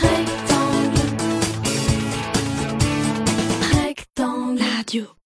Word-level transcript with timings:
Rectangle. 0.00 1.02
Rectangle. 3.74 4.58
Radio. 4.58 5.21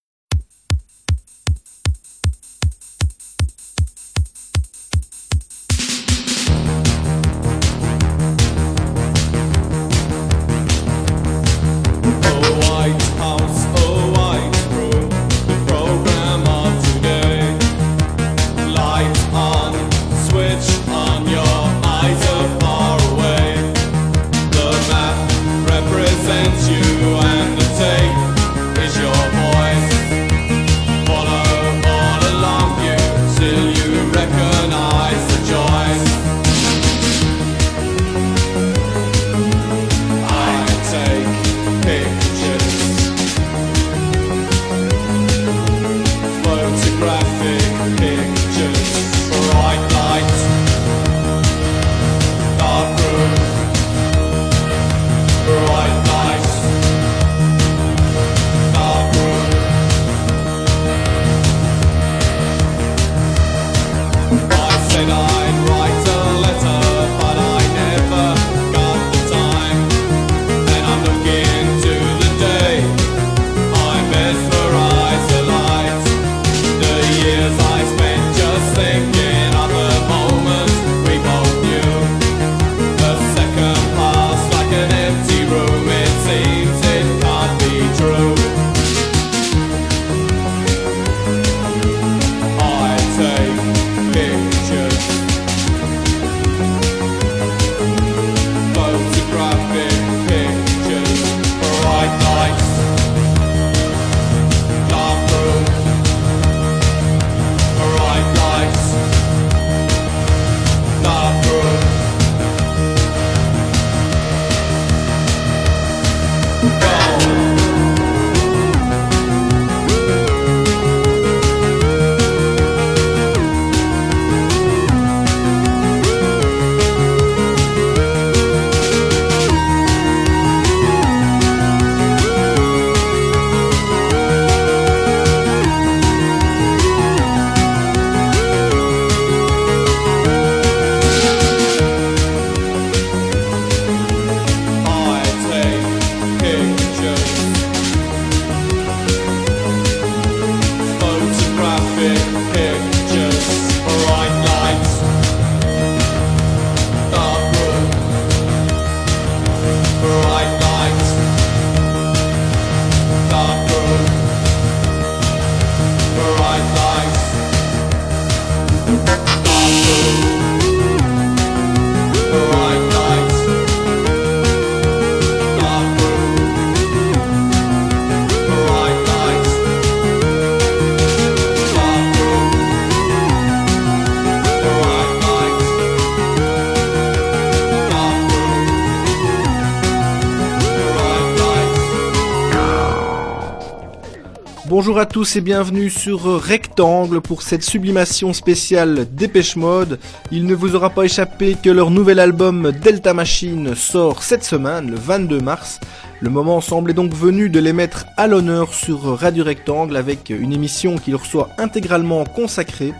Bonjour 194.78 194.98
à 194.98 195.06
tous 195.06 195.36
et 195.36 195.40
bienvenue 195.40 195.88
sur 195.88 196.38
Rectangle 196.38 197.22
pour 197.22 197.40
cette 197.40 197.62
sublimation 197.62 198.34
spéciale 198.34 199.06
Dépêche 199.10 199.56
Mode. 199.56 199.98
Il 200.30 200.44
ne 200.44 200.54
vous 200.54 200.76
aura 200.76 200.90
pas 200.90 201.04
échappé 201.04 201.54
que 201.54 201.70
leur 201.70 201.90
nouvel 201.90 202.18
album 202.18 202.72
Delta 202.72 203.14
Machine 203.14 203.74
sort 203.74 204.22
cette 204.22 204.44
semaine, 204.44 204.90
le 204.90 204.96
22 204.96 205.40
mars. 205.40 205.80
Le 206.20 206.28
moment 206.28 206.60
semblait 206.60 206.92
donc 206.92 207.14
venu 207.14 207.48
de 207.48 207.58
les 207.58 207.72
mettre 207.72 208.04
à 208.18 208.26
l'honneur 208.26 208.74
sur 208.74 209.18
Radio 209.18 209.44
Rectangle 209.44 209.96
avec 209.96 210.28
une 210.28 210.52
émission 210.52 210.96
qui 210.96 211.10
leur 211.10 211.24
soit 211.24 211.48
intégralement 211.56 212.24
consacrée. 212.24 212.92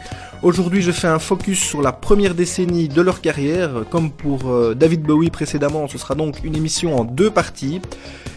Aujourd'hui, 0.42 0.80
je 0.80 0.92
fais 0.92 1.08
un 1.08 1.18
focus 1.18 1.58
sur 1.58 1.82
la 1.82 1.92
première 1.92 2.34
décennie 2.34 2.88
de 2.88 3.02
leur 3.02 3.20
carrière. 3.20 3.84
Comme 3.90 4.10
pour 4.10 4.50
euh, 4.50 4.74
David 4.74 5.02
Bowie 5.02 5.30
précédemment, 5.30 5.88
ce 5.88 5.98
sera 5.98 6.14
donc 6.14 6.36
une 6.42 6.56
émission 6.56 6.98
en 6.98 7.04
deux 7.04 7.30
parties 7.30 7.82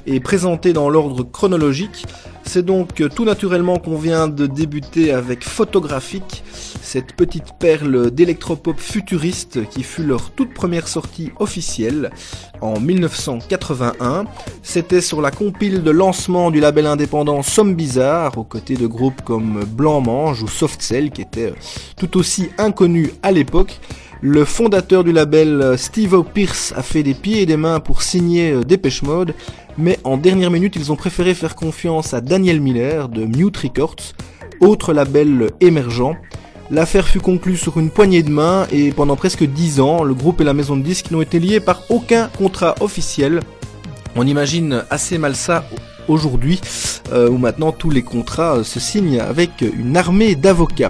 et 0.06 0.20
présentée 0.20 0.74
dans 0.74 0.90
l'ordre 0.90 1.24
chronologique. 1.24 2.06
C'est 2.52 2.66
donc 2.66 3.04
tout 3.14 3.26
naturellement 3.26 3.78
qu'on 3.78 3.96
vient 3.96 4.28
de 4.28 4.48
débuter 4.48 5.12
avec 5.14 5.44
Photographique, 5.44 6.44
cette 6.82 7.14
petite 7.14 7.54
perle 7.60 8.10
d'électropop 8.10 8.80
futuriste 8.80 9.70
qui 9.70 9.84
fut 9.84 10.02
leur 10.02 10.32
toute 10.32 10.56
première 10.56 10.88
sortie 10.88 11.32
officielle 11.38 12.10
en 12.60 12.80
1981. 12.80 14.26
C'était 14.64 15.00
sur 15.00 15.22
la 15.22 15.30
compile 15.30 15.84
de 15.84 15.92
lancement 15.92 16.50
du 16.50 16.60
label 16.60 16.88
indépendant 16.88 17.44
Somme 17.44 17.76
Bizarre, 17.76 18.36
aux 18.40 18.44
côtés 18.44 18.78
de 18.78 18.88
groupes 18.88 19.22
comme 19.22 19.64
Blanc 19.66 20.02
Mange 20.02 20.42
ou 20.42 20.48
Soft 20.48 20.82
Cell 20.82 21.12
qui 21.12 21.22
étaient 21.22 21.54
tout 21.98 22.18
aussi 22.18 22.50
inconnus 22.58 23.12
à 23.22 23.32
l'époque. 23.32 23.80
Le 24.22 24.44
fondateur 24.44 25.06
du 25.06 25.14
label, 25.14 25.78
Steve 25.78 26.14
O. 26.14 26.26
A 26.76 26.84
fait 26.84 27.04
des 27.04 27.14
pieds 27.14 27.42
et 27.42 27.46
des 27.46 27.56
mains 27.56 27.80
pour 27.80 28.02
signer 28.02 28.52
euh, 28.52 28.64
Dépêche 28.64 29.02
Mode, 29.02 29.34
mais 29.78 29.98
en 30.04 30.18
dernière 30.18 30.52
minute, 30.52 30.76
ils 30.76 30.92
ont 30.92 30.98
préféré 30.98 31.34
faire 31.34 31.56
confiance 31.56 32.14
à 32.14 32.20
Daniel 32.20 32.60
Miller 32.60 33.08
de 33.08 33.24
Mute 33.24 33.56
Records, 33.56 34.14
autre 34.60 34.92
label 34.92 35.52
émergent. 35.62 36.18
L'affaire 36.70 37.08
fut 37.08 37.22
conclue 37.22 37.56
sur 37.56 37.80
une 37.80 37.90
poignée 37.90 38.22
de 38.22 38.30
main 38.30 38.68
et 38.74 38.92
pendant 38.92 39.16
presque 39.16 39.46
dix 39.46 39.80
ans, 39.80 40.04
le 40.04 40.14
groupe 40.14 40.42
et 40.42 40.44
la 40.44 40.54
maison 40.54 40.76
de 40.76 40.84
disques 40.84 41.12
n'ont 41.12 41.22
été 41.22 41.40
liés 41.40 41.62
par 41.62 41.84
aucun 41.90 42.28
contrat 42.38 42.76
officiel. 42.82 43.40
On 44.18 44.28
imagine 44.28 44.84
assez 44.90 45.18
mal 45.18 45.36
ça 45.36 45.64
aujourd'hui, 46.10 46.60
euh, 47.14 47.30
où 47.30 47.38
maintenant 47.38 47.72
tous 47.72 47.90
les 47.90 48.02
contrats 48.02 48.64
se 48.64 48.80
signent 48.80 49.20
avec 49.20 49.62
une 49.62 49.96
armée 49.96 50.36
d'avocats. 50.36 50.90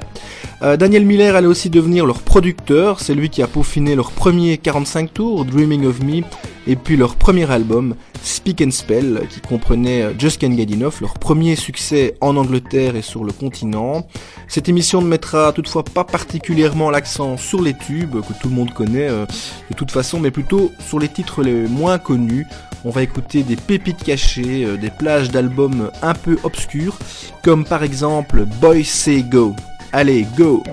Euh, 0.62 0.76
Daniel 0.76 1.06
Miller 1.06 1.36
allait 1.36 1.48
aussi 1.48 1.70
devenir 1.70 2.06
leur 2.06 2.22
producteur, 2.22 3.00
c'est 3.00 3.14
lui 3.14 3.30
qui 3.30 3.42
a 3.42 3.48
peaufiné 3.48 3.96
leur 3.96 4.12
premier 4.12 4.58
45 4.58 5.14
tours, 5.14 5.46
Dreaming 5.46 5.86
of 5.86 6.02
Me, 6.04 6.22
et 6.68 6.76
puis 6.76 6.98
leur 6.98 7.16
premier 7.16 7.50
album, 7.50 7.96
Speak 8.24 8.62
and 8.62 8.72
Spell, 8.72 9.22
qui 9.30 9.40
comprenait 9.40 10.02
euh, 10.02 10.14
Just 10.18 10.42
Can't 10.42 10.58
Get 10.58 10.74
Enough, 10.74 11.00
leur 11.00 11.14
premier 11.14 11.56
succès 11.56 12.16
en 12.20 12.36
Angleterre 12.36 12.98
et 12.98 13.02
sur 13.02 13.24
le 13.24 13.32
continent. 13.32 14.06
Cette 14.50 14.68
émission 14.68 15.02
ne 15.02 15.08
mettra 15.08 15.54
toutefois 15.54 15.84
pas 15.84 16.04
particulièrement 16.04 16.92
l'accent 16.92 17.38
sur 17.38 17.62
les 17.62 17.74
tubes, 17.74 18.20
que 18.20 18.34
tout 18.42 18.50
le 18.50 18.56
monde 18.56 18.74
connaît 18.74 19.08
euh, 19.08 19.26
de 19.70 19.76
toute 19.76 19.92
façon, 19.92 20.20
mais 20.20 20.32
plutôt 20.32 20.72
sur 20.86 21.00
les 21.00 21.08
titres 21.08 21.42
les 21.42 21.68
moins 21.70 22.00
connus. 22.00 22.46
On 22.86 22.92
va 22.92 23.04
écouter 23.04 23.44
des 23.44 23.58
pépites 23.58 24.04
cachées, 24.04 24.64
euh, 24.64 24.78
des 24.78 24.90
plages 24.90 25.32
d'albums 25.32 25.92
un 26.02 26.14
peu 26.14 26.38
obscurs, 26.44 26.98
comme 27.44 27.66
par 27.66 27.84
exemple 27.84 28.46
Boys 28.46 28.84
Say 28.86 29.24
Go. 29.24 29.56
Allez, 29.92 30.26
go! 30.38 30.64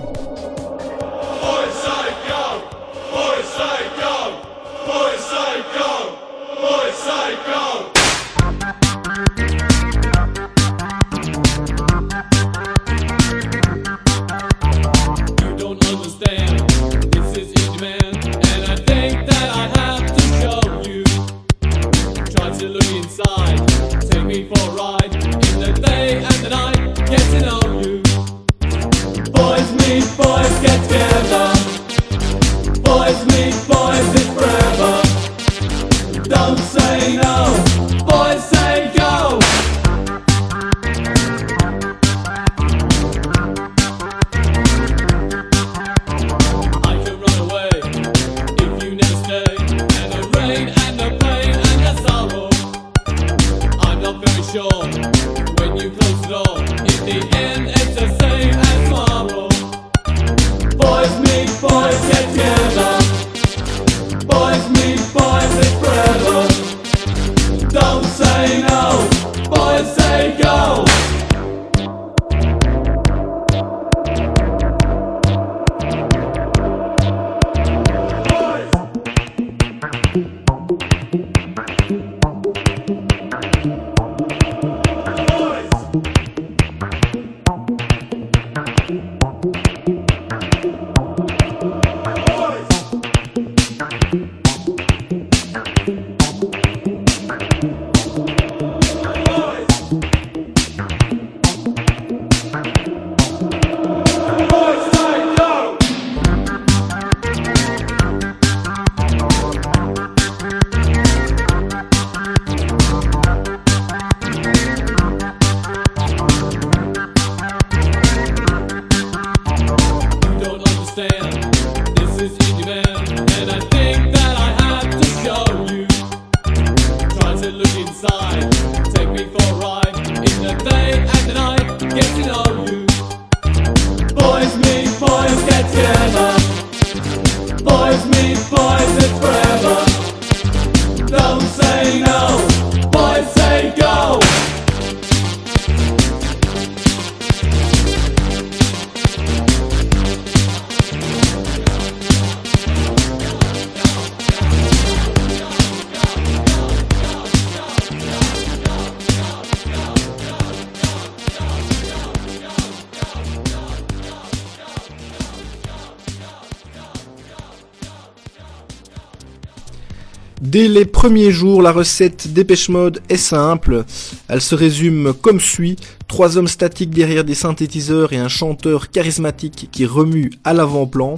Dès 170.57 170.67
les 170.67 170.85
premiers 170.85 171.29
jours, 171.29 171.61
la 171.61 171.71
recette 171.71 172.33
Dépêche 172.33 172.69
Mode 172.69 173.03
est 173.09 173.17
simple. 173.17 173.85
Elle 174.27 174.41
se 174.41 174.55
résume 174.55 175.13
comme 175.13 175.39
suit. 175.39 175.75
Trois 176.07 176.35
hommes 176.35 176.47
statiques 176.47 176.89
derrière 176.89 177.23
des 177.23 177.35
synthétiseurs 177.35 178.11
et 178.11 178.17
un 178.17 178.27
chanteur 178.27 178.89
charismatique 178.89 179.69
qui 179.71 179.85
remue 179.85 180.31
à 180.43 180.55
l'avant-plan. 180.55 181.13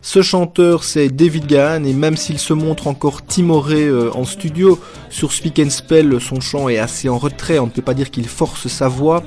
Ce 0.00 0.22
chanteur, 0.22 0.84
c'est 0.84 1.08
David 1.08 1.46
Gahan, 1.46 1.82
et 1.82 1.92
même 1.92 2.16
s'il 2.16 2.38
se 2.38 2.52
montre 2.52 2.86
encore 2.86 3.26
timoré 3.26 3.82
euh, 3.82 4.12
en 4.14 4.22
studio, 4.22 4.78
sur 5.10 5.32
Speak 5.32 5.58
and 5.58 5.70
Spell, 5.70 6.20
son 6.20 6.40
chant 6.40 6.68
est 6.68 6.78
assez 6.78 7.08
en 7.08 7.18
retrait, 7.18 7.58
on 7.58 7.66
ne 7.66 7.72
peut 7.72 7.82
pas 7.82 7.94
dire 7.94 8.12
qu'il 8.12 8.28
force 8.28 8.68
sa 8.68 8.86
voix, 8.86 9.24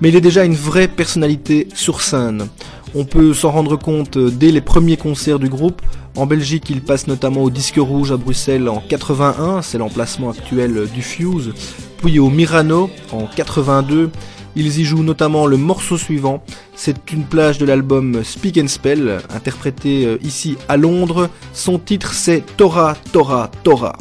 mais 0.00 0.08
il 0.08 0.16
est 0.16 0.22
déjà 0.22 0.42
une 0.42 0.54
vraie 0.54 0.88
personnalité 0.88 1.68
sur 1.74 2.00
scène. 2.00 2.48
On 2.94 3.04
peut 3.04 3.32
s'en 3.32 3.50
rendre 3.50 3.76
compte 3.76 4.18
euh, 4.18 4.30
dès 4.30 4.50
les 4.50 4.60
premiers 4.60 4.98
concerts 4.98 5.38
du 5.38 5.48
groupe. 5.48 5.80
En 6.14 6.26
Belgique, 6.26 6.68
il 6.68 6.82
passe 6.82 7.06
notamment 7.06 7.42
au 7.42 7.48
Disque 7.48 7.78
Rouge 7.78 8.12
à 8.12 8.18
Bruxelles 8.18 8.68
en 8.68 8.82
81, 8.86 9.62
c'est 9.62 9.78
l'emplacement 9.78 10.30
actuel 10.30 10.76
euh, 10.76 10.86
du 10.86 11.00
Fuse, 11.00 11.54
puis 11.98 12.18
au 12.18 12.28
Mirano 12.28 12.90
en 13.12 13.26
82. 13.26 14.10
Ils 14.54 14.78
y 14.78 14.84
jouent 14.84 15.02
notamment 15.02 15.46
le 15.46 15.56
morceau 15.56 15.96
suivant, 15.96 16.42
c'est 16.74 17.10
une 17.12 17.24
plage 17.24 17.56
de 17.56 17.64
l'album 17.64 18.22
Speak 18.22 18.58
and 18.58 18.68
Spell, 18.68 19.20
interprété 19.34 20.04
euh, 20.04 20.18
ici 20.22 20.58
à 20.68 20.76
Londres. 20.76 21.30
Son 21.54 21.78
titre 21.78 22.12
c'est 22.12 22.44
Tora 22.58 22.94
Tora 23.12 23.50
Tora. 23.62 23.96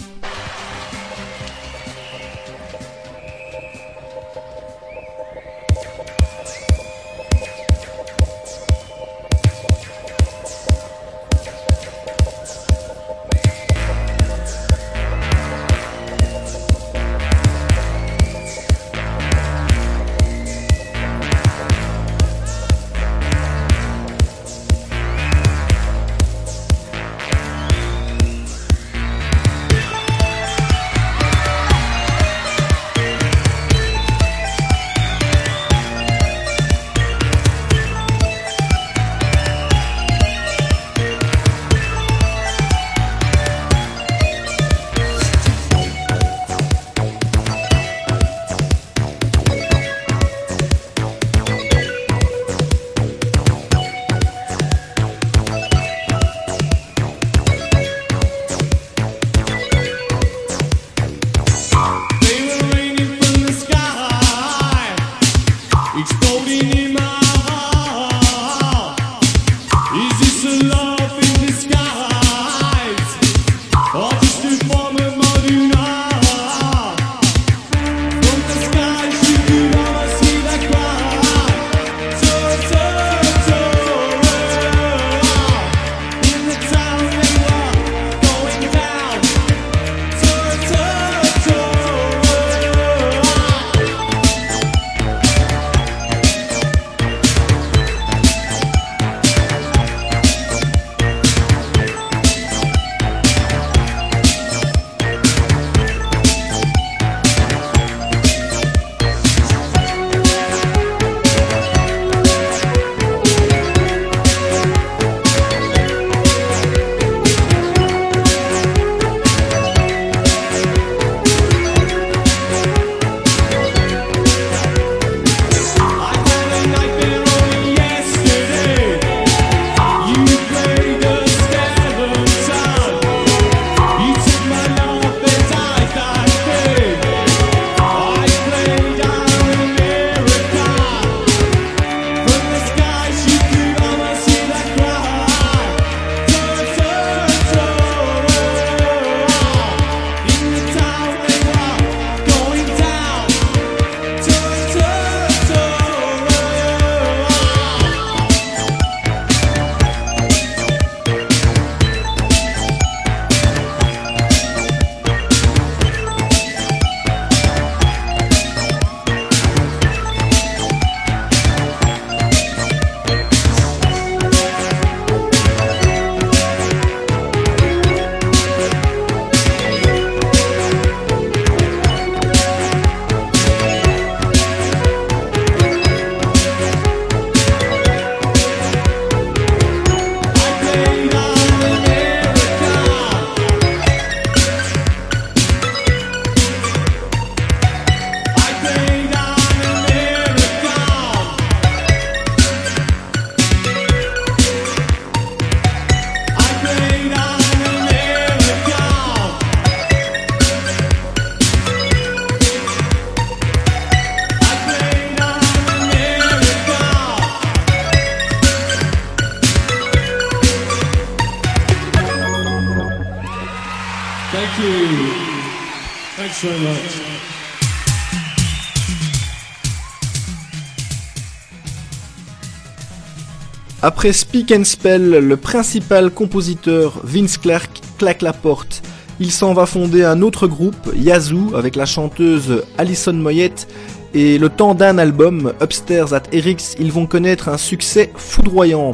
Après 233.82 234.14
Speak 234.14 234.52
and 234.52 234.64
Spell, 234.64 235.10
le 235.10 235.38
principal 235.38 236.12
compositeur 236.12 237.02
Vince 237.04 237.38
Clark 237.38 237.82
claque 237.98 238.22
la 238.22 238.32
porte. 238.32 238.84
Il 239.20 239.32
s'en 239.32 239.54
va 239.54 239.66
fonder 239.66 240.04
un 240.04 240.22
autre 240.22 240.48
groupe, 240.48 240.92
Yazoo, 240.96 241.56
avec 241.56 241.76
la 241.76 241.86
chanteuse 241.86 242.64
Alison 242.78 243.14
Moyette, 243.14 243.68
et 244.14 244.38
le 244.38 244.50
temps 244.50 244.76
d'un 244.76 244.98
album, 244.98 245.54
Upstairs 245.62 246.14
at 246.14 246.24
Eric's, 246.32 246.76
ils 246.80 246.92
vont 246.92 247.08
connaître 247.08 247.50
un 247.50 247.58
succès 247.58 248.12
foudroyant. 248.16 248.92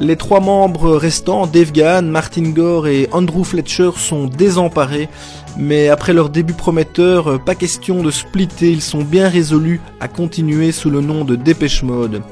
Les 0.00 0.16
trois 0.16 0.40
membres 0.40 0.96
restants, 0.96 1.46
Dave 1.46 1.72
Gahan, 1.72 2.00
Martin 2.04 2.52
Gore 2.52 2.88
et 2.88 3.06
Andrew 3.12 3.44
Fletcher, 3.44 3.90
sont 3.96 4.24
désemparés, 4.24 5.10
mais 5.58 5.90
après 5.90 6.14
leur 6.14 6.30
début 6.30 6.54
prometteur, 6.54 7.38
pas 7.44 7.54
question 7.54 8.02
de 8.02 8.10
splitter, 8.10 8.72
ils 8.72 8.80
sont 8.80 9.02
bien 9.02 9.28
résolus 9.28 9.78
à 10.00 10.08
continuer 10.08 10.72
sous 10.72 10.88
le 10.88 11.02
nom 11.02 11.26
de 11.26 11.36
Dépêche 11.36 11.82
Mode. 11.82 12.22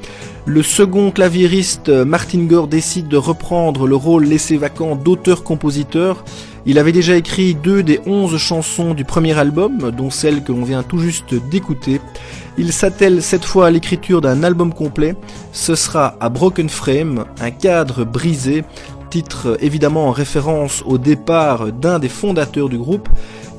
Le 0.46 0.62
second 0.62 1.10
claviériste, 1.10 1.90
Martin 1.90 2.44
Gore, 2.44 2.68
décide 2.68 3.08
de 3.08 3.18
reprendre 3.18 3.86
le 3.86 3.96
rôle 3.96 4.24
laissé 4.24 4.56
vacant 4.56 4.96
d'auteur-compositeur. 4.96 6.24
Il 6.66 6.78
avait 6.78 6.92
déjà 6.92 7.16
écrit 7.16 7.54
deux 7.54 7.82
des 7.82 8.00
onze 8.06 8.36
chansons 8.36 8.94
du 8.94 9.04
premier 9.04 9.38
album, 9.38 9.90
dont 9.90 10.10
celle 10.10 10.42
que 10.42 10.52
l'on 10.52 10.64
vient 10.64 10.82
tout 10.82 10.98
juste 10.98 11.34
d'écouter. 11.34 12.00
Il 12.58 12.72
s'attelle 12.72 13.22
cette 13.22 13.44
fois 13.44 13.68
à 13.68 13.70
l'écriture 13.70 14.20
d'un 14.20 14.42
album 14.42 14.74
complet. 14.74 15.14
Ce 15.52 15.74
sera 15.74 16.16
à 16.20 16.28
Broken 16.28 16.68
Frame, 16.68 17.24
un 17.40 17.50
cadre 17.50 18.04
brisé, 18.04 18.64
titre 19.10 19.56
évidemment 19.60 20.08
en 20.08 20.10
référence 20.10 20.82
au 20.84 20.98
départ 20.98 21.72
d'un 21.72 21.98
des 21.98 22.08
fondateurs 22.08 22.68
du 22.68 22.78
groupe. 22.78 23.08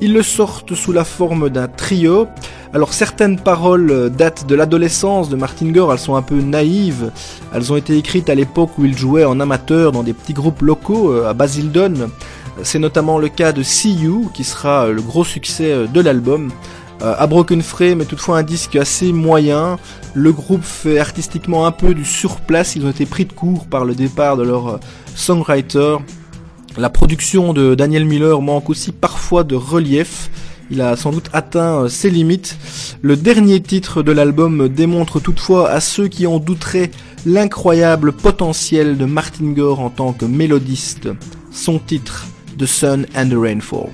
Ils 0.02 0.12
le 0.12 0.22
sortent 0.22 0.74
sous 0.74 0.92
la 0.92 1.04
forme 1.04 1.50
d'un 1.50 1.68
trio. 1.68 2.26
Alors 2.72 2.94
certaines 2.94 3.38
paroles 3.38 4.10
datent 4.16 4.46
de 4.46 4.54
l'adolescence 4.54 5.28
de 5.28 5.36
Martin 5.36 5.70
Gore, 5.70 5.92
elles 5.92 5.98
sont 5.98 6.14
un 6.14 6.22
peu 6.22 6.40
naïves. 6.40 7.10
Elles 7.52 7.72
ont 7.72 7.76
été 7.76 7.98
écrites 7.98 8.30
à 8.30 8.34
l'époque 8.34 8.70
où 8.78 8.84
il 8.84 8.96
jouait 8.96 9.24
en 9.24 9.40
amateur 9.40 9.92
dans 9.92 10.02
des 10.02 10.12
petits 10.12 10.32
groupes 10.32 10.62
locaux 10.62 11.12
euh, 11.12 11.28
à 11.28 11.34
Basildon. 11.34 12.10
C'est 12.62 12.78
notamment 12.78 13.18
le 13.18 13.28
cas 13.28 13.52
de 13.52 13.62
See 13.62 13.92
You 13.94 14.30
qui 14.34 14.44
sera 14.44 14.88
le 14.88 15.02
gros 15.02 15.24
succès 15.24 15.72
euh, 15.72 15.86
de 15.86 16.00
l'album. 16.00 16.50
Euh, 17.02 17.14
à 17.18 17.26
Broken 17.26 17.62
Frame 17.62 18.00
est 18.00 18.06
toutefois 18.06 18.38
un 18.38 18.42
disque 18.42 18.76
assez 18.76 19.12
moyen. 19.12 19.78
Le 20.14 20.32
groupe 20.32 20.64
fait 20.64 20.98
artistiquement 20.98 21.66
un 21.66 21.72
peu 21.72 21.94
du 21.94 22.04
surplace. 22.04 22.76
Ils 22.76 22.84
ont 22.84 22.90
été 22.90 23.06
pris 23.06 23.24
de 23.24 23.32
court 23.32 23.66
par 23.66 23.84
le 23.84 23.94
départ 23.94 24.36
de 24.36 24.42
leur 24.42 24.80
songwriter. 25.14 25.96
La 26.76 26.90
production 26.90 27.52
de 27.52 27.74
Daniel 27.74 28.04
Miller 28.04 28.40
manque 28.40 28.70
aussi 28.70 28.92
parfois 28.92 29.44
de 29.44 29.56
relief. 29.56 30.30
Il 30.70 30.80
a 30.82 30.94
sans 30.94 31.10
doute 31.10 31.28
atteint 31.32 31.82
euh, 31.82 31.88
ses 31.88 32.10
limites. 32.10 32.56
Le 33.02 33.16
dernier 33.16 33.60
titre 33.60 34.02
de 34.02 34.12
l'album 34.12 34.68
démontre 34.68 35.18
toutefois 35.20 35.68
à 35.70 35.80
ceux 35.80 36.06
qui 36.06 36.26
en 36.28 36.38
douteraient 36.38 36.92
l'incroyable 37.26 38.12
potentiel 38.12 38.96
de 38.96 39.04
Martin 39.04 39.50
Gore 39.52 39.80
en 39.80 39.90
tant 39.90 40.12
que 40.12 40.26
mélodiste. 40.26 41.08
Son 41.50 41.80
titre, 41.80 42.26
The 42.60 42.66
Sun 42.66 43.06
and 43.14 43.32
the 43.32 43.38
Rainfall. 43.38 43.90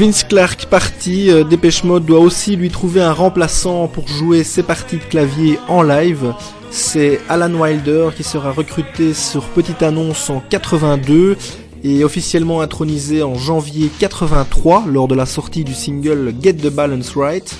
Vince 0.00 0.24
Clark 0.24 0.64
parti, 0.64 1.30
euh, 1.30 1.44
Dépêche 1.44 1.84
Mode 1.84 2.06
doit 2.06 2.20
aussi 2.20 2.56
lui 2.56 2.70
trouver 2.70 3.02
un 3.02 3.12
remplaçant 3.12 3.86
pour 3.86 4.08
jouer 4.08 4.44
ses 4.44 4.62
parties 4.62 4.96
de 4.96 5.02
clavier 5.02 5.58
en 5.68 5.82
live. 5.82 6.32
C'est 6.70 7.20
Alan 7.28 7.52
Wilder 7.52 8.08
qui 8.16 8.22
sera 8.22 8.50
recruté 8.50 9.12
sur 9.12 9.44
petite 9.44 9.82
annonce 9.82 10.30
en 10.30 10.42
82 10.48 11.36
et 11.84 12.02
officiellement 12.02 12.62
intronisé 12.62 13.22
en 13.22 13.34
janvier 13.34 13.90
83 13.98 14.84
lors 14.86 15.06
de 15.06 15.14
la 15.14 15.26
sortie 15.26 15.64
du 15.64 15.74
single 15.74 16.32
Get 16.42 16.54
the 16.54 16.72
Balance 16.72 17.12
Right. 17.14 17.54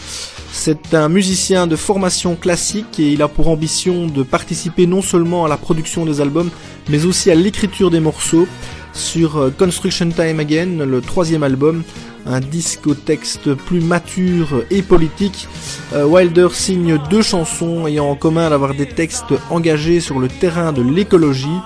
C'est 0.50 0.94
un 0.94 1.10
musicien 1.10 1.66
de 1.66 1.76
formation 1.76 2.36
classique 2.36 2.98
et 2.98 3.12
il 3.12 3.20
a 3.20 3.28
pour 3.28 3.48
ambition 3.48 4.06
de 4.06 4.22
participer 4.22 4.86
non 4.86 5.02
seulement 5.02 5.44
à 5.44 5.48
la 5.50 5.58
production 5.58 6.06
des 6.06 6.22
albums 6.22 6.48
mais 6.88 7.04
aussi 7.04 7.30
à 7.30 7.34
l'écriture 7.34 7.90
des 7.90 8.00
morceaux 8.00 8.48
sur 8.94 9.36
euh, 9.36 9.50
Construction 9.50 10.08
Time 10.08 10.40
Again, 10.40 10.84
le 10.86 11.00
troisième 11.00 11.42
album, 11.42 11.82
un 12.30 12.40
disque 12.40 12.86
au 12.86 12.94
texte 12.94 13.54
plus 13.54 13.80
mature 13.80 14.64
et 14.70 14.82
politique. 14.82 15.48
Euh, 15.92 16.04
Wilder 16.04 16.48
signe 16.52 16.98
deux 17.10 17.22
chansons 17.22 17.86
ayant 17.86 18.08
en 18.08 18.14
commun 18.14 18.50
d'avoir 18.50 18.74
des 18.74 18.88
textes 18.88 19.34
engagés 19.50 20.00
sur 20.00 20.18
le 20.18 20.28
terrain 20.28 20.72
de 20.72 20.82
l'écologie. 20.82 21.60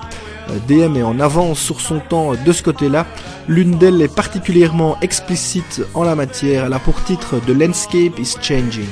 Euh, 0.51 0.59
DM 0.67 0.97
est 0.97 1.03
en 1.03 1.21
avance 1.21 1.59
sur 1.59 1.81
son 1.81 2.01
temps 2.01 2.33
de 2.35 2.53
ce 2.53 2.63
côté-là. 2.63 3.07
L'une 3.49 3.79
d'elles 3.79 4.01
est 4.03 4.15
particulièrement 4.15 4.99
explicite 5.01 5.83
en 5.95 6.03
la 6.03 6.15
matière. 6.15 6.65
Elle 6.67 6.73
a 6.73 6.79
pour 6.79 7.03
titre 7.05 7.41
The 7.47 7.51
Landscape 7.51 8.19
is 8.19 8.37
Changing. 8.41 8.89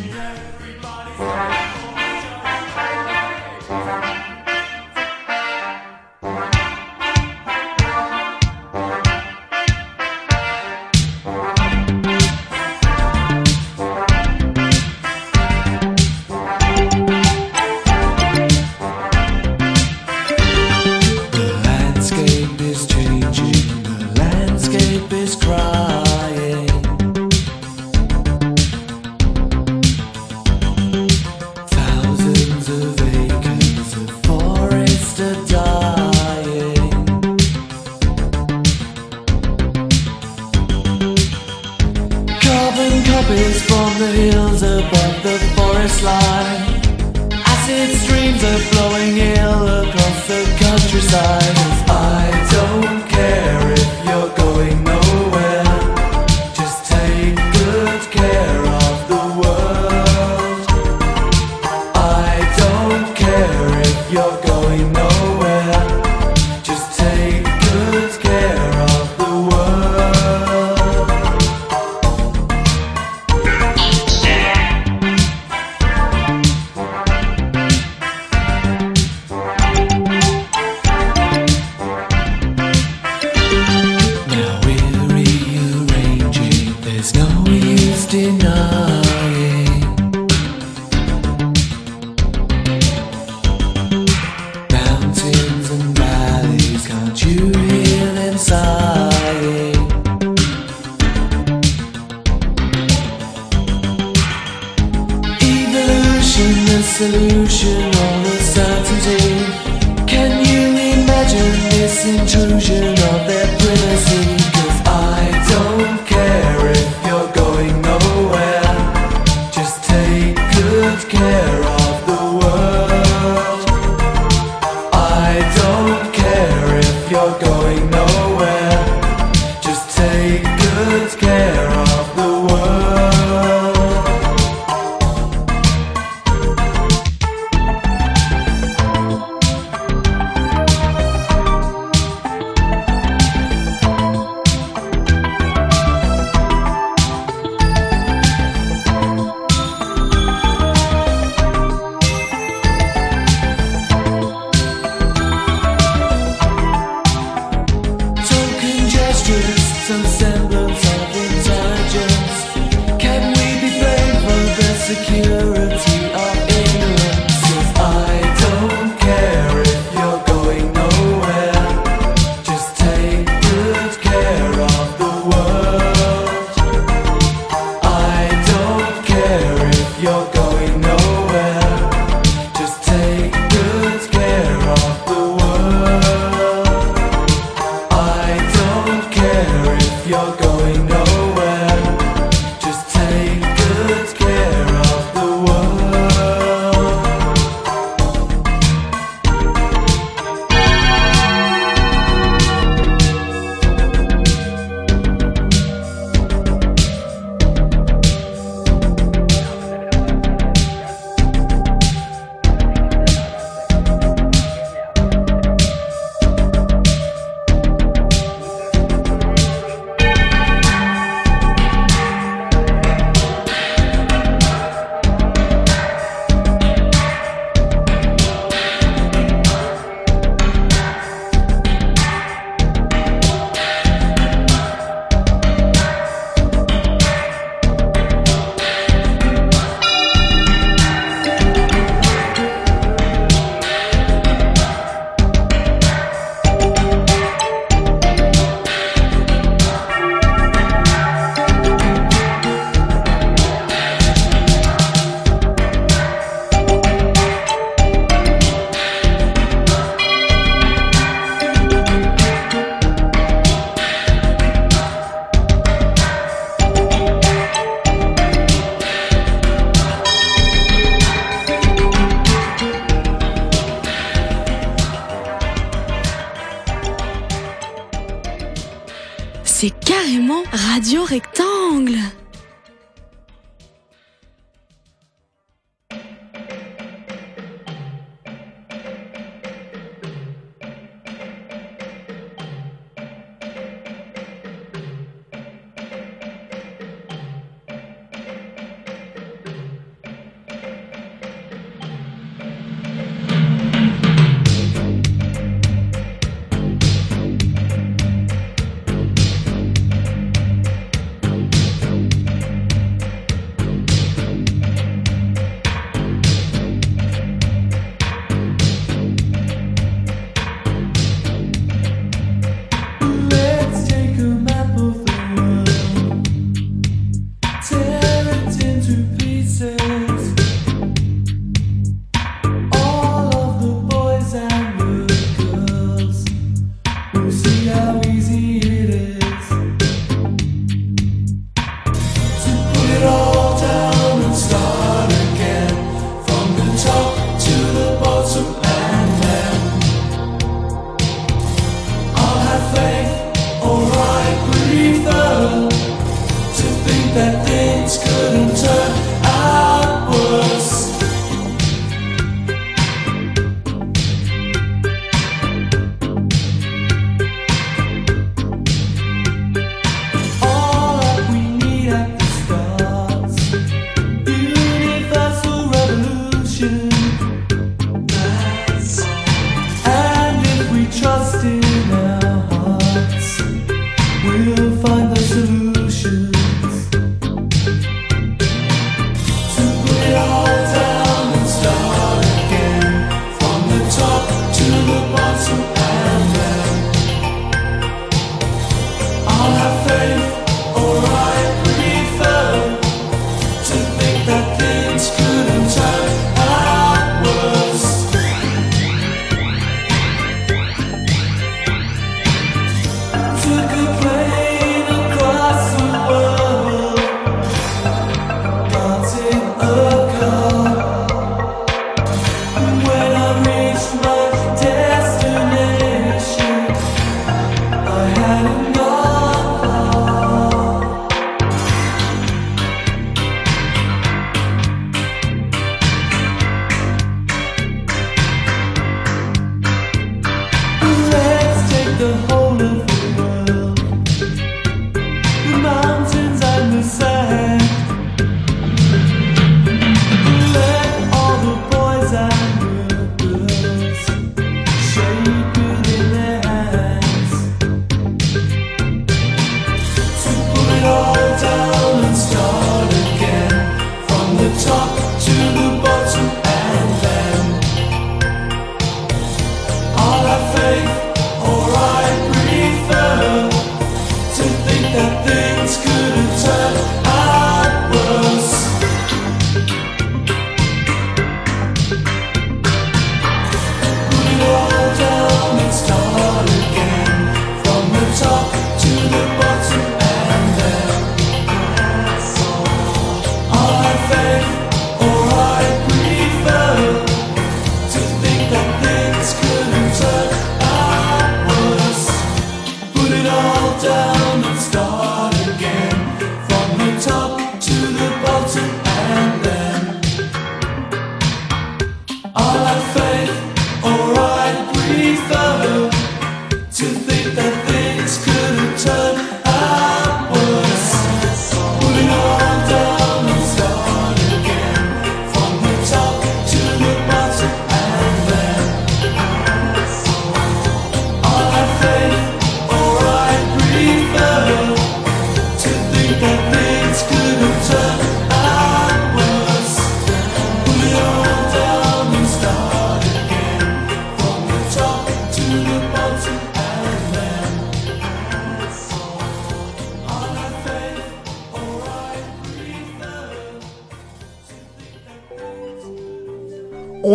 the 44.02 44.08
hills 44.08 44.62
above 44.62 45.16
the 45.22 45.38
forest 45.54 46.02
line. 46.02 46.62
Acid 47.52 47.90
streams 48.02 48.42
are 48.42 48.62
flowing 48.70 49.16
ill 49.18 49.62
across 49.82 50.26
the 50.26 50.42
countryside. 50.58 51.56
I 51.88 52.41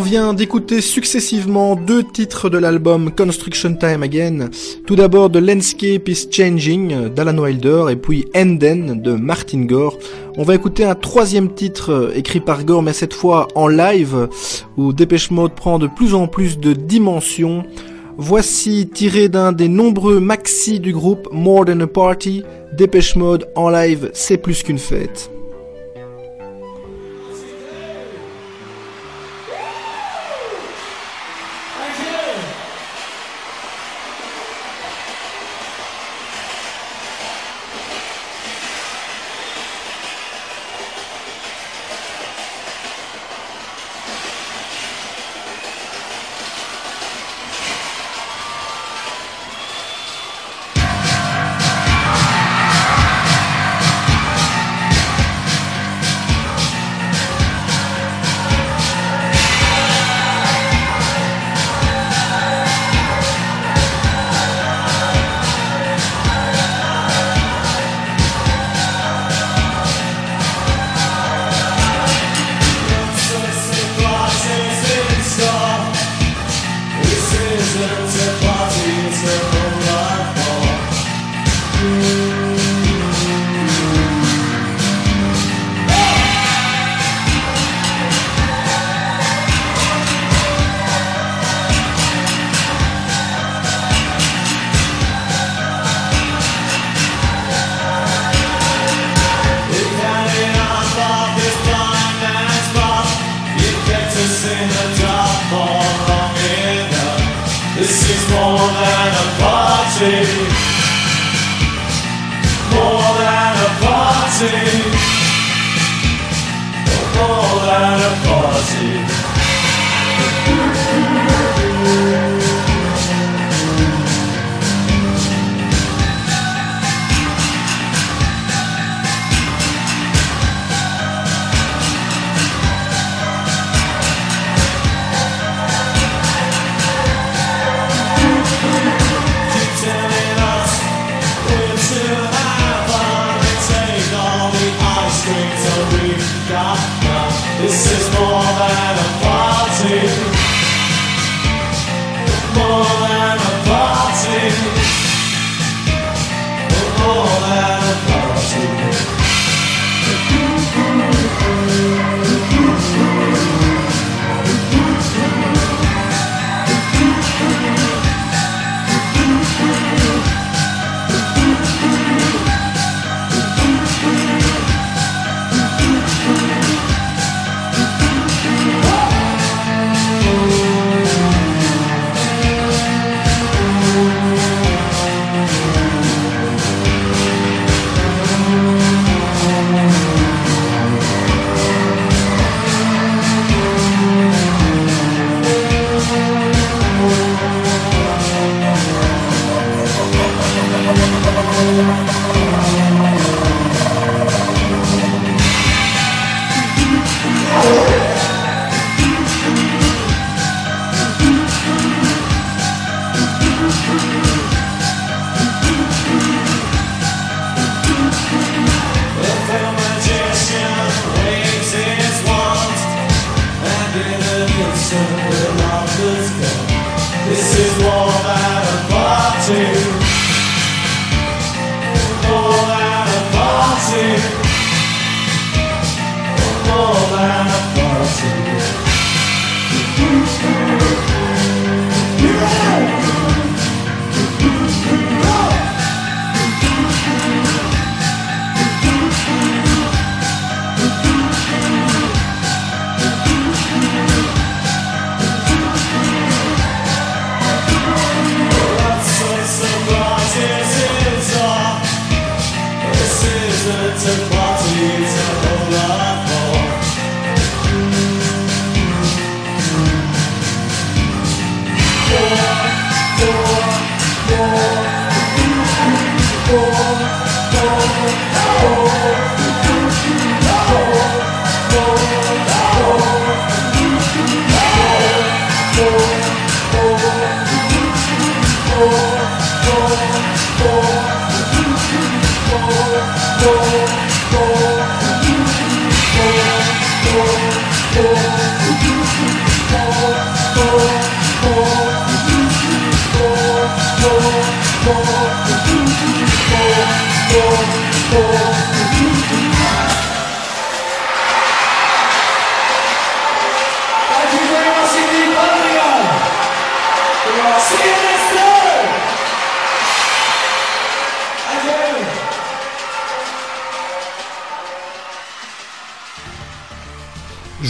vient 0.08 0.34
d'écouter 0.34 0.80
successivement 0.80 1.76
deux 1.76 2.02
titres 2.02 2.50
de 2.50 2.58
l'album 2.58 3.12
Construction 3.12 3.76
Time 3.76 4.04
Again. 4.04 4.50
Tout 4.86 4.96
d'abord 4.96 5.30
The 5.30 5.36
Landscape 5.36 6.08
is 6.08 6.30
Changing 6.32 7.10
d'Alan 7.10 7.38
Wilder 7.38 7.88
et 7.90 7.98
puis 7.98 8.26
Enden 8.34 9.02
de 9.02 9.12
Martin 9.12 9.66
Gore. 9.66 9.98
On 10.38 10.44
va 10.44 10.56
écouter 10.56 10.86
un 10.86 10.96
troisième 10.96 11.54
titre 11.54 12.14
écrit 12.16 12.40
par 12.40 12.64
Gore 12.64 12.84
mais 12.84 12.94
cette 12.94 13.14
fois 13.14 13.50
en 13.54 13.68
live 13.68 14.30
où 14.78 14.94
Dépêche 14.94 15.30
Mode 15.30 15.56
prend 15.56 15.78
de 15.78 15.88
plus 15.88 16.14
en 16.14 16.28
plus 16.28 16.58
de 16.58 16.72
dimensions. 16.72 17.66
Voici 18.18 18.88
tiré 18.88 19.28
d'un 19.28 19.52
des 19.52 19.68
nombreux 19.68 20.22
maxi 20.22 20.80
du 20.80 20.94
groupe 20.94 21.28
More 21.34 21.66
Than 21.66 21.82
a 21.82 21.88
Party, 21.88 22.44
Dépêche 22.78 23.18
Mode 23.18 23.50
en 23.58 23.70
live, 23.70 24.10
c'est 24.14 24.38
plus 24.38 24.64
qu'une 24.64 24.80
fête. 24.80 25.30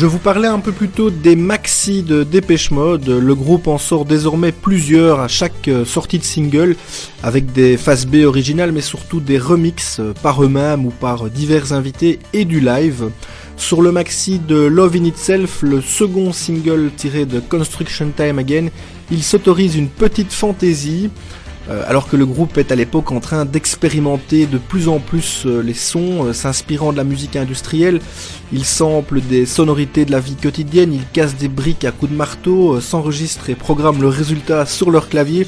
Vous 0.07 0.19
parlais 0.19 0.47
un 0.47 0.59
peu 0.59 0.71
plus 0.71 0.87
tôt 0.87 1.09
des 1.09 1.35
maxi 1.35 2.01
de 2.01 2.23
Dépêche 2.23 2.71
Mode. 2.71 3.09
Le 3.09 3.35
groupe 3.35 3.67
en 3.67 3.77
sort 3.77 4.05
désormais 4.05 4.51
plusieurs 4.51 5.19
à 5.19 5.27
chaque 5.27 5.67
euh, 5.67 5.85
sortie 5.85 6.17
de 6.19 6.23
single, 6.23 6.75
avec 7.23 7.51
des 7.51 7.77
faces 7.77 8.05
B 8.05 8.23
originales, 8.25 8.71
mais 8.71 8.81
surtout 8.81 9.19
des 9.19 9.37
remixes 9.37 9.99
euh, 9.99 10.13
par 10.23 10.43
eux-mêmes 10.43 10.85
ou 10.85 10.91
par 10.91 11.29
divers 11.29 11.73
invités 11.73 12.19
et 12.31 12.45
du 12.45 12.59
live. 12.61 13.09
Sur 13.57 13.81
le 13.81 13.91
maxi 13.91 14.39
de 14.39 14.55
Love 14.55 14.95
in 14.95 15.03
Itself, 15.03 15.61
le 15.63 15.81
second 15.81 16.31
single 16.31 16.91
tiré 16.95 17.25
de 17.25 17.39
Construction 17.39 18.11
Time 18.15 18.39
Again, 18.39 18.67
il 19.11 19.23
s'autorise 19.23 19.75
une 19.75 19.89
petite 19.89 20.31
fantaisie. 20.31 21.09
Euh, 21.69 21.83
alors 21.85 22.07
que 22.07 22.15
le 22.15 22.25
groupe 22.25 22.57
est 22.57 22.71
à 22.71 22.75
l'époque 22.75 23.11
en 23.11 23.19
train 23.19 23.43
d'expérimenter 23.43 24.45
de 24.45 24.57
plus 24.57 24.87
en 24.87 24.99
plus 24.99 25.43
euh, 25.45 25.61
les 25.61 25.73
sons, 25.73 26.25
euh, 26.25 26.33
s'inspirant 26.33 26.93
de 26.93 26.97
la 26.97 27.03
musique 27.03 27.35
industrielle. 27.35 27.99
Il 28.53 28.63
sample 28.63 29.19
des 29.19 29.45
sonorités 29.45 30.05
de 30.05 30.11
la 30.11 30.21
vie 30.21 30.35
quotidienne, 30.35 30.93
ils 30.93 31.07
cassent 31.11 31.35
des 31.35 31.49
briques 31.49 31.83
à 31.83 31.91
coups 31.91 32.11
de 32.11 32.17
marteau, 32.17 32.79
s'enregistrent 32.79 33.49
et 33.49 33.55
programment 33.55 34.01
le 34.01 34.07
résultat 34.07 34.65
sur 34.65 34.91
leur 34.91 35.09
clavier. 35.09 35.45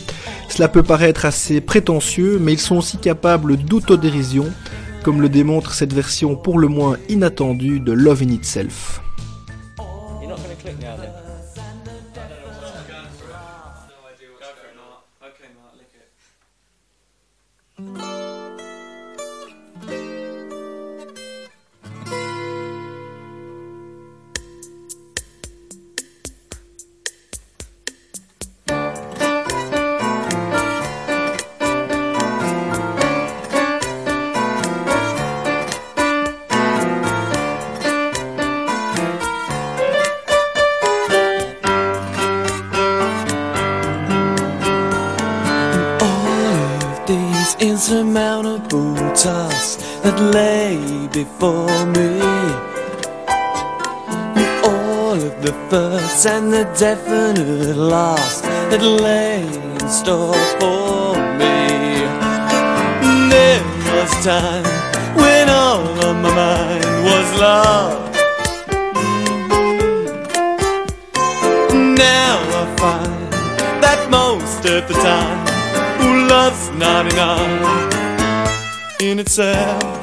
Cela 0.50 0.68
peut 0.68 0.84
paraître 0.84 1.24
assez 1.26 1.62
prétentieux, 1.62 2.38
mais 2.42 2.54
ils 2.54 2.60
sont 2.60 2.78
aussi 2.78 2.98
capables 2.98 3.56
d'autodérision, 3.56 4.48
comme 5.04 5.22
le 5.22 5.30
démontre 5.30 5.74
cette 5.74 5.94
version 5.94 6.36
pour 6.36 6.60
le 6.60 6.68
moins 6.68 6.98
inattendue 7.08 7.80
de 7.80 7.94
Love 7.94 8.24
in 8.24 8.32
Itself. 8.32 9.02
That 50.10 50.34
lay 50.34 51.08
before 51.14 51.86
me. 51.98 52.20
All 54.64 55.14
of 55.14 55.36
the 55.46 55.54
first 55.70 56.26
and 56.26 56.52
the 56.52 56.64
definite 56.78 57.76
last 57.76 58.42
that 58.72 58.82
lay 58.82 59.44
in 59.44 59.90
store 59.90 60.42
for 60.60 61.14
me. 61.38 61.58
There 63.30 63.64
was 63.94 64.12
time 64.26 64.66
when 65.16 65.48
all 65.48 65.86
on 66.08 66.22
my 66.24 66.34
mind 66.34 66.86
was 67.10 67.28
love. 67.46 68.16
Now 72.08 72.36
I 72.62 72.66
find 72.82 73.34
that 73.84 74.02
most 74.10 74.66
of 74.66 74.88
the 74.88 74.96
time 75.10 76.28
love's 76.28 76.70
not 76.72 77.06
enough 77.14 78.00
in 79.02 79.20
itself. 79.20 79.99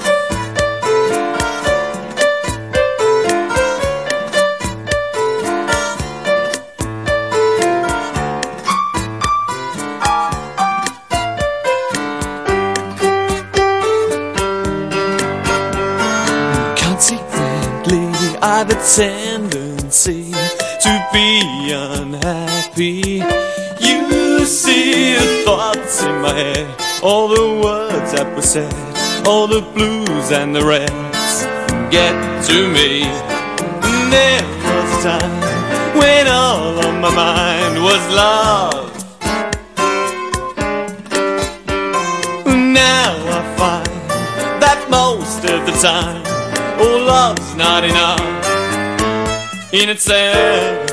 Consequently, 18.37 18.43
I've 18.43 18.70
a 18.70 18.74
tendency 18.95 20.32
to 20.80 21.09
be 21.12 21.72
unhappy 21.72 23.22
You 23.80 24.45
see 24.45 25.14
the 25.14 25.43
thoughts 25.45 26.03
in 26.03 26.20
my 26.20 26.32
head, 26.32 26.80
all 27.03 27.28
the 27.28 27.61
words 27.62 28.12
that 28.12 28.34
were 28.34 28.43
said, 28.43 28.72
all 29.26 29.47
the 29.47 29.61
blues 29.61 30.32
and 30.32 30.55
the 30.55 30.64
reds 30.64 31.45
get 31.91 32.14
to 32.47 32.68
me. 32.68 33.03
There 34.11 34.43
was 34.64 35.05
a 35.05 35.18
time 35.18 35.99
when 35.99 36.26
all 36.28 36.87
on 36.87 37.01
my 37.01 37.14
mind 37.14 37.82
was 37.82 38.03
love. 38.14 38.93
Now 42.47 43.12
I 43.39 43.57
find 43.57 44.11
that 44.62 44.87
most 44.91 45.45
of 45.45 45.66
the 45.66 45.72
time, 45.80 46.36
oh, 46.79 47.05
love's 47.07 47.55
not 47.57 47.85
enough 47.85 48.20
in 49.72 49.89
itself. 49.89 50.87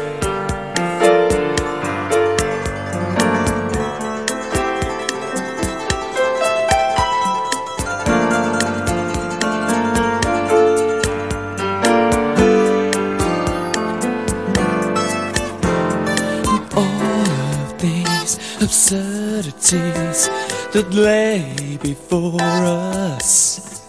absurdities 18.64 20.30
that 20.72 20.88
lay 20.94 21.78
before 21.82 22.42
us. 22.42 23.83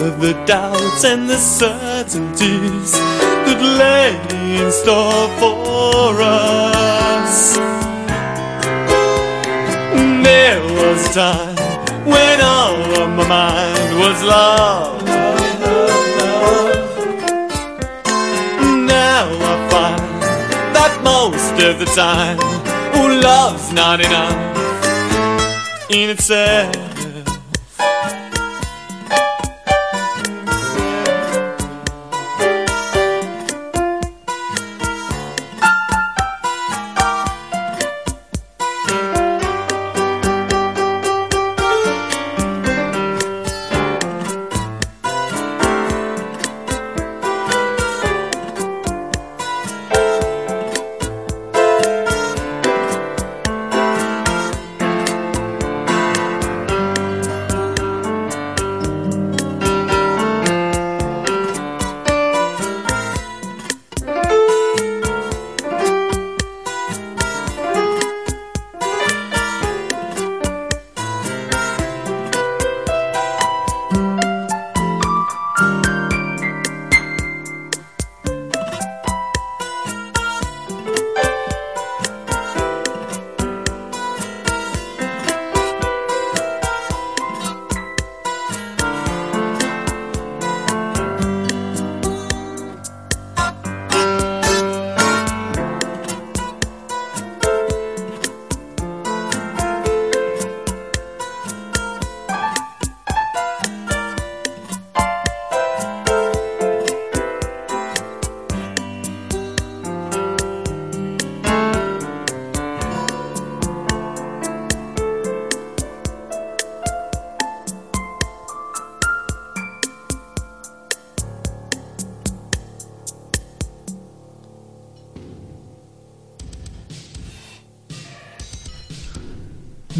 Of 0.00 0.18
the 0.20 0.32
doubts 0.46 1.04
and 1.04 1.28
the 1.28 1.36
certainties 1.36 2.92
that 2.92 3.60
lay 3.80 4.16
in 4.58 4.72
store 4.72 5.28
for 5.38 6.22
us. 6.22 7.56
There 10.24 10.62
was 10.62 11.06
a 11.06 11.12
time 11.12 12.06
when 12.06 12.40
all 12.40 13.02
of 13.02 13.10
my 13.10 13.28
mind 13.28 13.98
was 13.98 14.22
love. 14.22 15.02
Now 18.96 19.28
I 19.52 19.68
find 19.70 20.02
that 20.74 21.00
most 21.04 21.62
of 21.62 21.78
the 21.78 21.86
time 21.94 22.38
love's 23.22 23.72
not 23.72 24.00
enough 24.00 24.32
in 25.90 26.10
itself. 26.10 26.89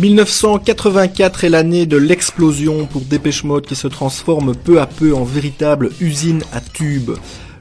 1984 0.01 1.44
est 1.44 1.51
l'année 1.51 1.84
de 1.84 1.98
l'explosion 1.98 2.86
pour 2.86 3.03
Dépêche 3.03 3.44
Mode 3.44 3.66
qui 3.66 3.76
se 3.76 3.86
transforme 3.86 4.55
peu 4.55 4.80
à 4.80 4.86
peu 4.86 5.14
en 5.14 5.24
véritable 5.24 5.90
usine 6.01 6.42
à 6.55 6.62
tubes. 6.62 7.11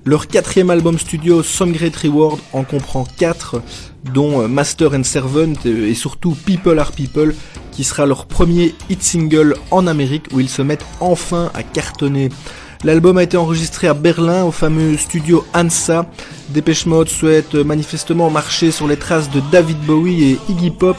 Leur 0.05 0.25
quatrième 0.27 0.69
album 0.69 0.97
studio, 0.97 1.43
Some 1.43 1.73
Great 1.73 1.97
Reward, 1.97 2.39
en 2.53 2.63
comprend 2.63 3.05
quatre, 3.17 3.61
dont 4.13 4.39
euh, 4.41 4.47
Master 4.47 4.93
and 4.93 5.03
Servant 5.03 5.53
et 5.65 5.93
surtout 5.93 6.33
People 6.45 6.79
Are 6.79 6.93
People, 6.93 7.35
qui 7.73 7.83
sera 7.83 8.05
leur 8.05 8.25
premier 8.25 8.73
hit 8.89 9.03
single 9.03 9.57
en 9.69 9.85
Amérique 9.85 10.27
où 10.31 10.39
ils 10.39 10.47
se 10.47 10.61
mettent 10.61 10.85
enfin 11.01 11.51
à 11.53 11.61
cartonner. 11.61 12.29
L'album 12.85 13.17
a 13.17 13.23
été 13.23 13.35
enregistré 13.35 13.87
à 13.89 13.93
Berlin 13.93 14.45
au 14.45 14.51
fameux 14.51 14.95
studio 14.95 15.45
Ansa. 15.53 16.09
Dépêche 16.51 16.85
Mode 16.85 17.09
souhaite 17.09 17.55
manifestement 17.55 18.29
marcher 18.29 18.71
sur 18.71 18.87
les 18.87 18.95
traces 18.95 19.29
de 19.29 19.41
David 19.51 19.79
Bowie 19.81 20.23
et 20.23 20.39
Iggy 20.47 20.71
Pop 20.71 20.95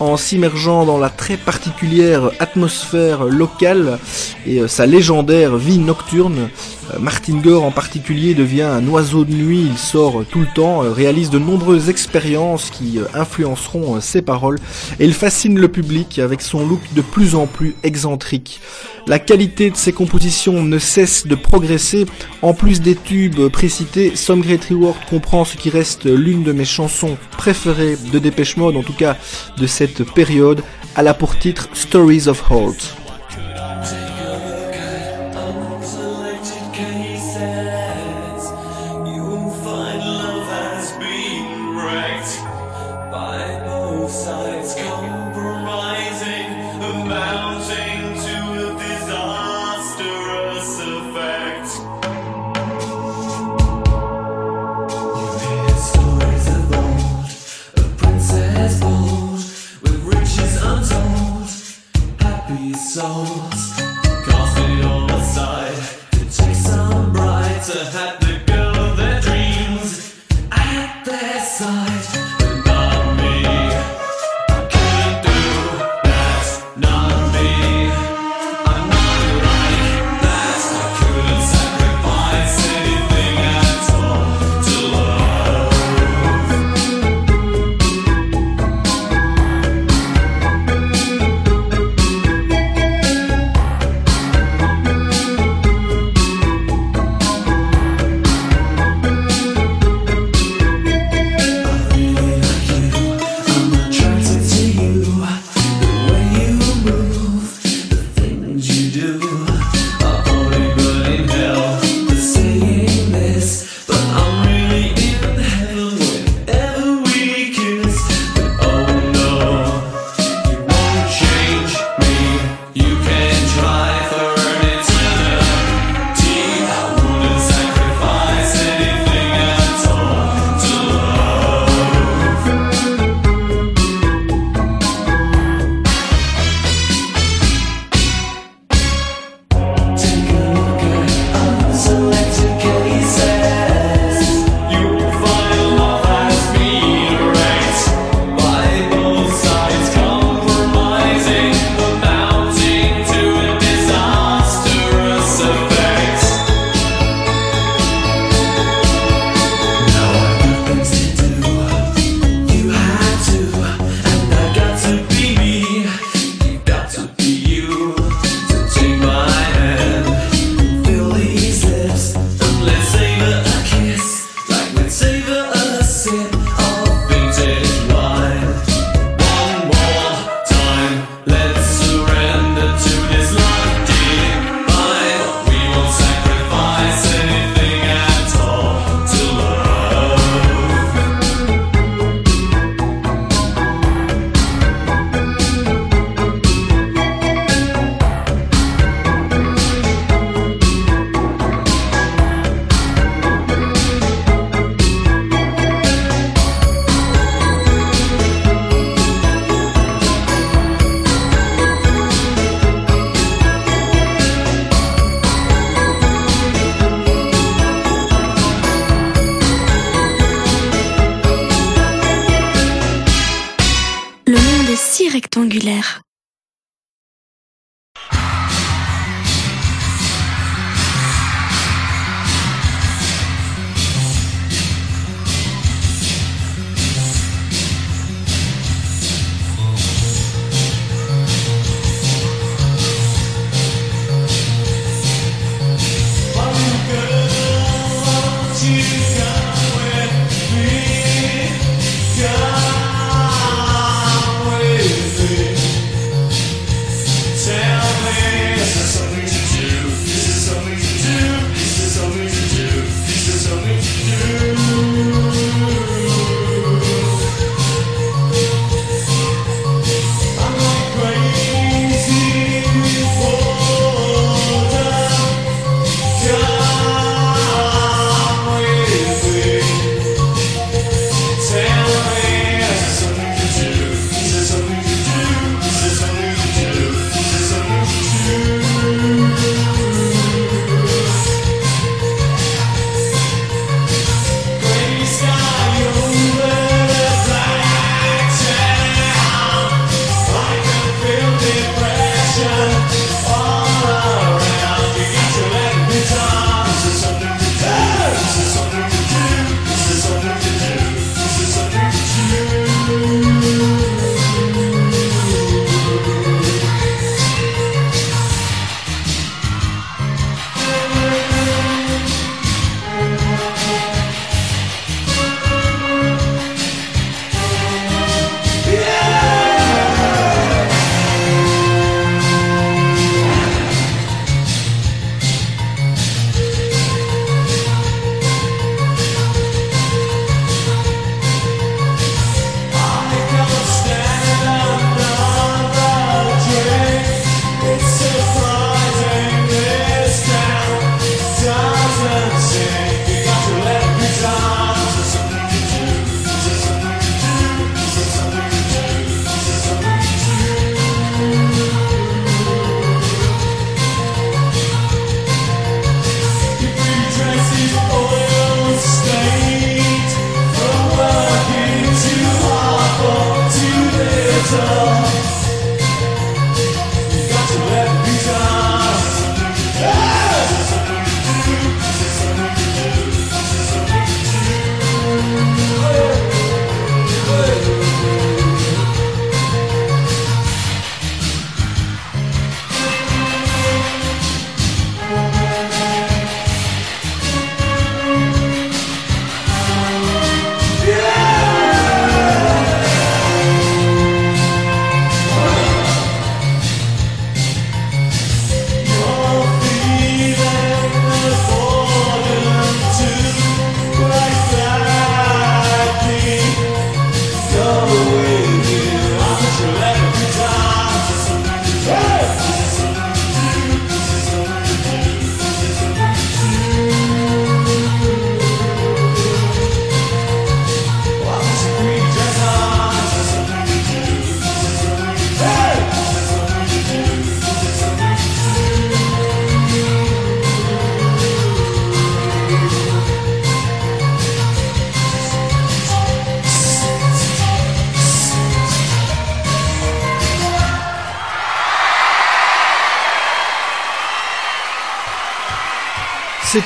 en 0.00 0.16
s'immergeant 0.16 0.84
dans 0.86 0.98
la 0.98 1.10
très 1.10 1.36
particulière 1.36 2.30
atmosphère 2.40 3.24
locale 3.24 3.98
et 4.46 4.60
euh, 4.60 4.68
sa 4.68 4.86
légendaire 4.86 5.56
vie 5.56 5.78
nocturne. 5.78 6.48
Euh, 6.94 6.98
Martin 6.98 7.38
Gore 7.38 7.64
en 7.64 7.70
particulier 7.70 8.34
devient 8.34 8.62
un 8.62 8.86
oiseau 8.88 9.24
de 9.24 9.32
nuit, 9.32 9.66
il 9.70 9.78
sort 9.78 10.24
tout 10.30 10.40
le 10.40 10.46
temps, 10.54 10.82
euh, 10.82 10.92
réalise 10.92 11.30
de 11.30 11.38
nombreuses 11.38 11.88
expériences 11.88 12.70
qui 12.70 12.98
influenceront 13.14 14.00
ses 14.00 14.22
paroles 14.22 14.58
et 14.98 15.04
il 15.04 15.14
fascine 15.14 15.58
le 15.58 15.68
public 15.68 16.18
avec 16.18 16.40
son 16.40 16.66
look 16.66 16.80
de 16.94 17.00
plus 17.02 17.34
en 17.34 17.46
plus 17.46 17.74
excentrique. 17.82 18.60
La 19.06 19.18
qualité 19.18 19.70
de 19.70 19.76
ses 19.76 19.92
compositions 19.92 20.62
ne 20.62 20.78
cesse 20.78 21.26
de 21.26 21.34
progresser. 21.34 22.06
En 22.42 22.54
plus 22.54 22.80
des 22.80 22.94
tubes 22.94 23.48
précités, 23.48 24.14
Some 24.14 24.40
Great 24.40 24.64
Reward 24.66 24.98
comprend 25.08 25.44
ce 25.44 25.56
qui 25.56 25.70
reste 25.70 26.04
l'une 26.04 26.42
de 26.42 26.52
mes 26.52 26.64
chansons 26.64 27.16
préférées 27.36 27.96
de 28.12 28.18
Dépêche 28.18 28.56
Mode, 28.56 28.76
en 28.76 28.82
tout 28.82 28.92
cas 28.92 29.16
de 29.56 29.66
cette 29.66 30.04
période, 30.12 30.62
à 30.94 31.02
la 31.02 31.14
pour 31.14 31.38
titre 31.38 31.68
Stories 31.72 32.28
of 32.28 32.50
Holt. 32.50 32.99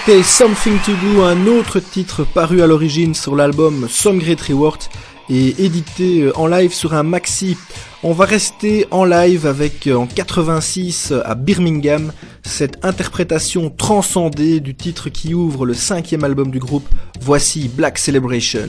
C'était 0.07 0.23
Something 0.23 0.79
to 0.81 0.93
Do, 0.93 1.23
un 1.23 1.47
autre 1.47 1.81
titre 1.81 2.25
paru 2.25 2.61
à 2.61 2.67
l'origine 2.67 3.15
sur 3.15 3.35
l'album 3.35 3.87
Some 3.89 4.19
Great 4.19 4.41
Reward 4.43 4.79
et 5.31 5.65
édité 5.65 6.25
euh, 6.25 6.37
en 6.37 6.47
live 6.47 6.75
sur 6.75 6.93
un 6.93 7.03
maxi. 7.03 7.57
On 8.03 8.13
va 8.13 8.27
rester 8.27 8.87
en 8.91 9.07
live 9.07 9.47
avec 9.47 9.87
euh, 9.87 9.95
en 9.95 10.07
86 10.07 11.15
à 11.25 11.35
Birmingham 11.35 12.13
cette 12.43 12.85
interprétation 12.85 13.71
transcendée 13.71 14.61
du 14.61 14.75
titre 14.75 15.09
qui 15.09 15.33
ouvre 15.33 15.65
le 15.65 15.73
cinquième 15.73 16.23
album 16.23 16.51
du 16.51 16.59
groupe. 16.59 16.87
Voici 17.23 17.69
Black 17.69 17.97
Celebration. 17.97 18.69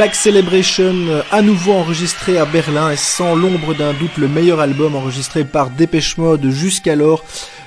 Black 0.00 0.14
Celebration 0.14 0.94
euh, 1.08 1.22
à 1.30 1.42
nouveau 1.42 1.72
enregistré 1.72 2.38
à 2.38 2.46
Berlin 2.46 2.90
et 2.90 2.96
sans 2.96 3.34
l'ombre 3.34 3.74
d'un 3.74 3.92
doute 3.92 4.16
le 4.16 4.28
meilleur 4.28 4.58
album 4.58 4.96
enregistré 4.96 5.44
par 5.44 5.68
Dépêche 5.68 6.16
Mode 6.16 6.48
jusqu'alors. 6.48 7.22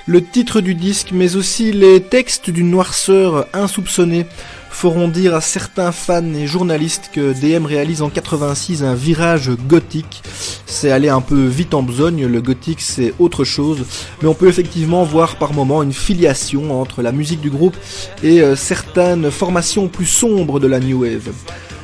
Le 0.06 0.20
titre 0.20 0.60
du 0.60 0.74
disque 0.74 1.10
mais 1.12 1.36
aussi 1.36 1.70
les 1.70 2.02
textes 2.02 2.50
d'une 2.50 2.72
noirceur 2.72 3.46
insoupçonnée 3.52 4.26
feront 4.68 5.06
dire 5.06 5.36
à 5.36 5.40
certains 5.40 5.92
fans 5.92 6.34
et 6.34 6.48
journalistes 6.48 7.10
que 7.12 7.32
DM 7.34 7.66
réalise 7.66 8.02
en 8.02 8.10
86 8.10 8.82
un 8.82 8.96
virage 8.96 9.52
gothique. 9.68 10.24
C'est 10.66 10.90
aller 10.90 11.10
un 11.10 11.20
peu 11.20 11.46
vite 11.46 11.72
en 11.72 11.84
besogne, 11.84 12.26
le 12.26 12.42
gothique 12.42 12.80
c'est 12.80 13.14
autre 13.20 13.44
chose, 13.44 13.84
mais 14.20 14.28
on 14.28 14.34
peut 14.34 14.48
effectivement 14.48 15.04
voir 15.04 15.36
par 15.36 15.52
moments 15.52 15.84
une 15.84 15.92
filiation 15.92 16.80
entre 16.80 17.00
la 17.00 17.12
musique 17.12 17.40
du 17.40 17.50
groupe 17.50 17.76
et 18.24 18.40
euh, 18.40 18.56
certaines 18.56 19.30
formations 19.30 19.86
plus 19.86 20.06
sombres 20.06 20.58
de 20.58 20.66
la 20.66 20.80
New 20.80 21.02
Wave. 21.02 21.30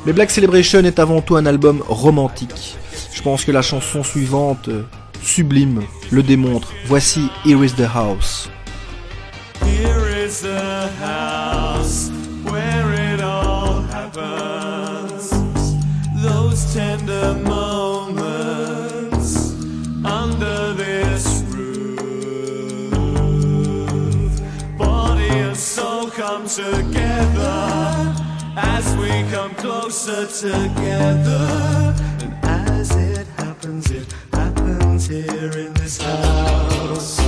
Mais 0.06 0.12
Black 0.14 0.30
Celebration 0.30 0.80
est 0.80 0.98
avant 0.98 1.20
tout 1.20 1.36
un 1.36 1.44
album 1.44 1.82
romantique. 1.86 2.76
Je 3.12 3.22
pense 3.22 3.44
que 3.44 3.52
la 3.52 3.60
chanson 3.60 4.02
suivante, 4.02 4.68
euh, 4.68 4.82
sublime, 5.22 5.82
le 6.10 6.22
démontre. 6.22 6.72
Voici 6.86 7.28
Here 7.44 7.62
is 7.62 7.74
the 7.74 7.86
House. 7.94 8.48
Here 9.62 10.08
is 10.24 10.40
the 10.40 10.88
house 11.02 12.10
where 12.44 12.94
it 12.94 13.20
all 13.20 13.82
happens. 13.92 15.30
Those 16.22 16.72
tender 16.72 17.34
moments 17.44 18.30
under 20.02 20.72
this 20.74 21.42
roof. 21.50 22.00
Body 24.78 25.28
and 25.28 25.54
soul 25.54 26.08
come 26.10 26.46
together 26.46 26.89
come 29.30 29.54
closer 29.54 30.26
together. 30.26 31.94
And 32.20 32.34
as 32.42 32.90
it 32.96 33.26
happens, 33.36 33.88
it 33.90 34.12
happens 34.32 35.06
here 35.06 35.52
in 35.56 35.72
this 35.74 36.00
house. 36.02 37.19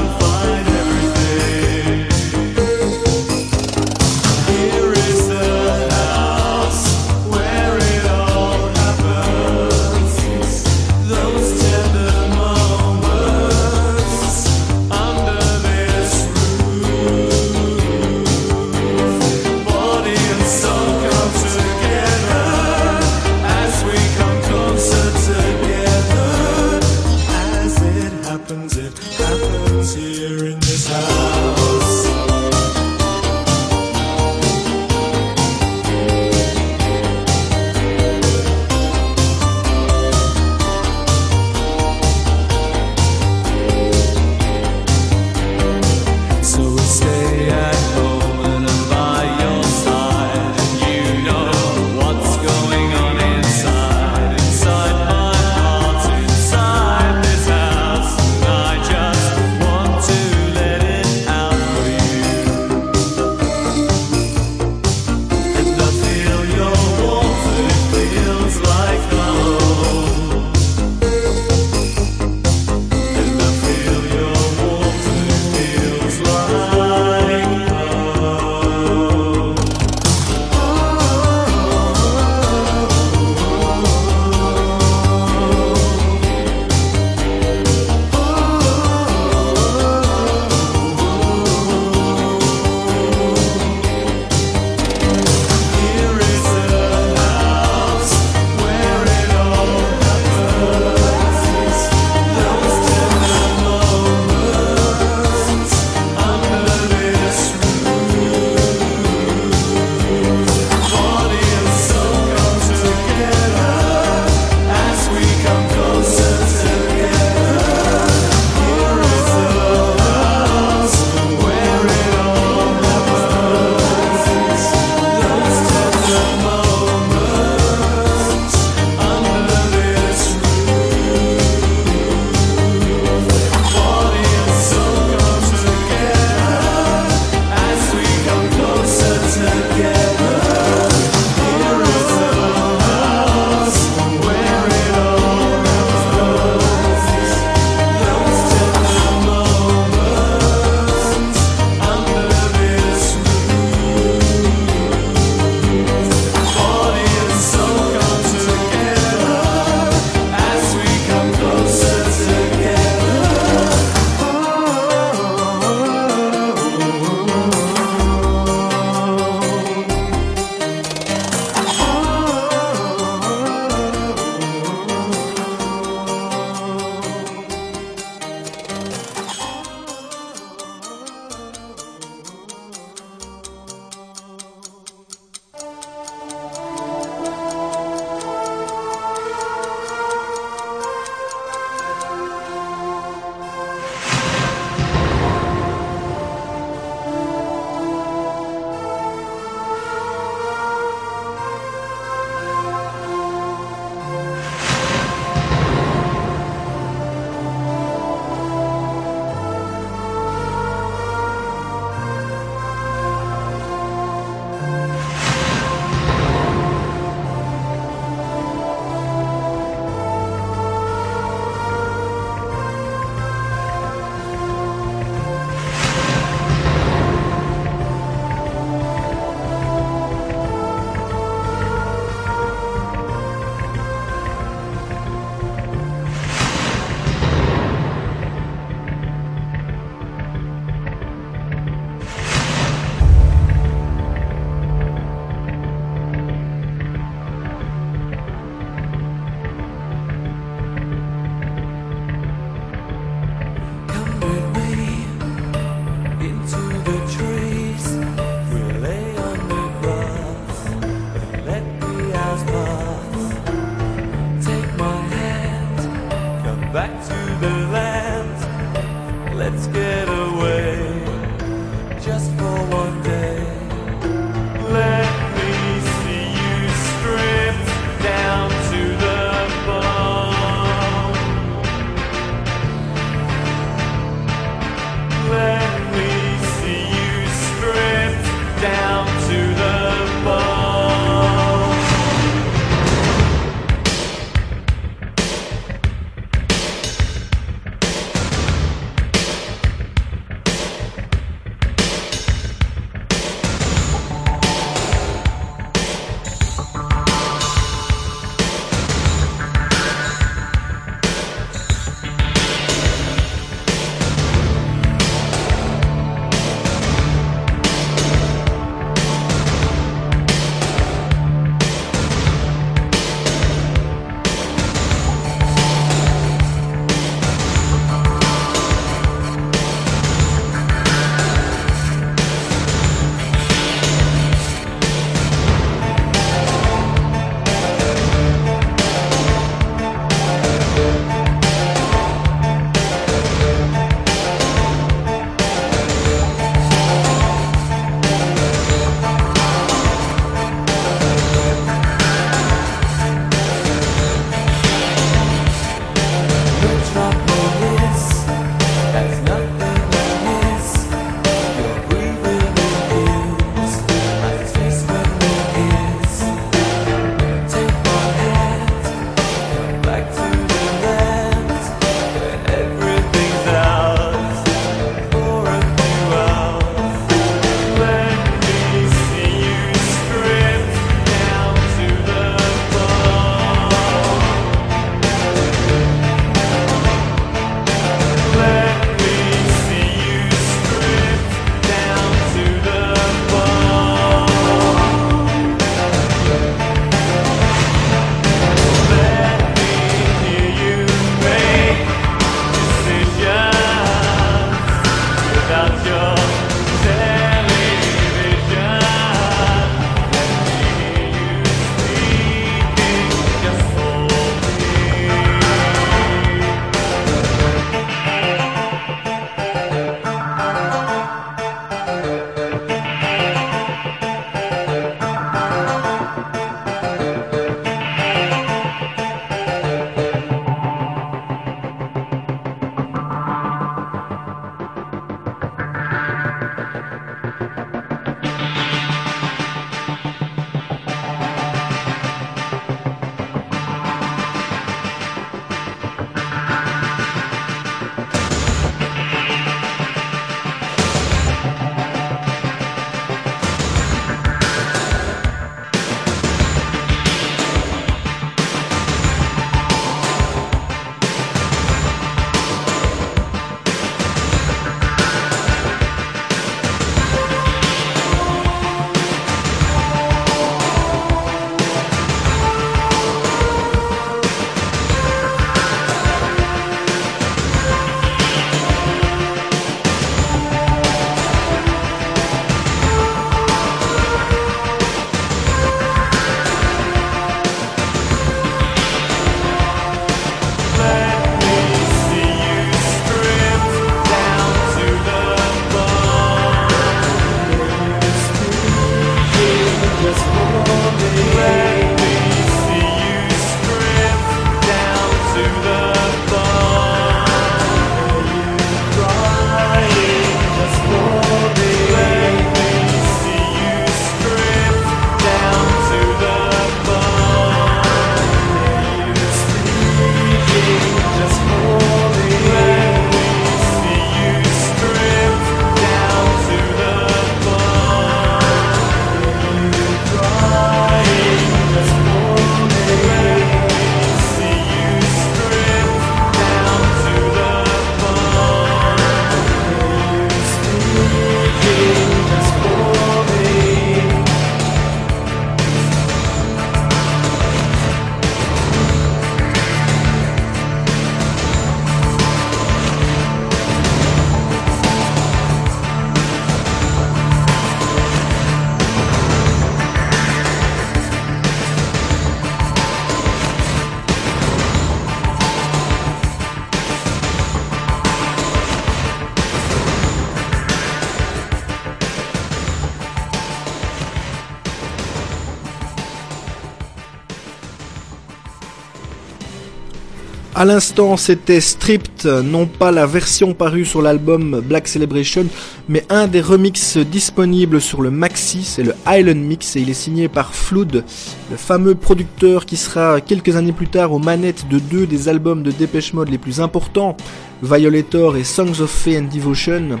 À 580.54 580.66
l'instant, 580.66 581.16
c'était 581.16 581.62
Stripped, 581.62 582.26
non 582.26 582.66
pas 582.66 582.90
la 582.90 583.06
version 583.06 583.54
parue 583.54 583.86
sur 583.86 584.02
l'album 584.02 584.60
Black 584.60 584.86
Celebration, 584.86 585.46
mais 585.88 586.04
un 586.10 586.26
des 586.26 586.42
remixes 586.42 586.98
disponibles 586.98 587.80
sur 587.80 588.02
le 588.02 588.10
maxi, 588.10 588.62
c'est 588.62 588.82
le 588.82 588.94
Island 589.08 589.38
Mix, 589.38 589.76
et 589.76 589.80
il 589.80 589.88
est 589.88 589.94
signé 589.94 590.28
par 590.28 590.54
Flood, 590.54 591.04
le 591.50 591.56
fameux 591.56 591.94
producteur 591.94 592.66
qui 592.66 592.76
sera 592.76 593.22
quelques 593.22 593.56
années 593.56 593.72
plus 593.72 593.88
tard 593.88 594.12
aux 594.12 594.18
manettes 594.18 594.68
de 594.68 594.78
deux 594.78 595.06
des 595.06 595.30
albums 595.30 595.62
de 595.62 595.70
Depeche 595.70 596.12
Mode 596.12 596.28
les 596.28 596.36
plus 596.36 596.60
importants, 596.60 597.16
Violator 597.62 598.36
et 598.36 598.44
Songs 598.44 598.82
of 598.82 598.90
Faith 598.90 599.20
and 599.22 599.34
Devotion. 599.34 600.00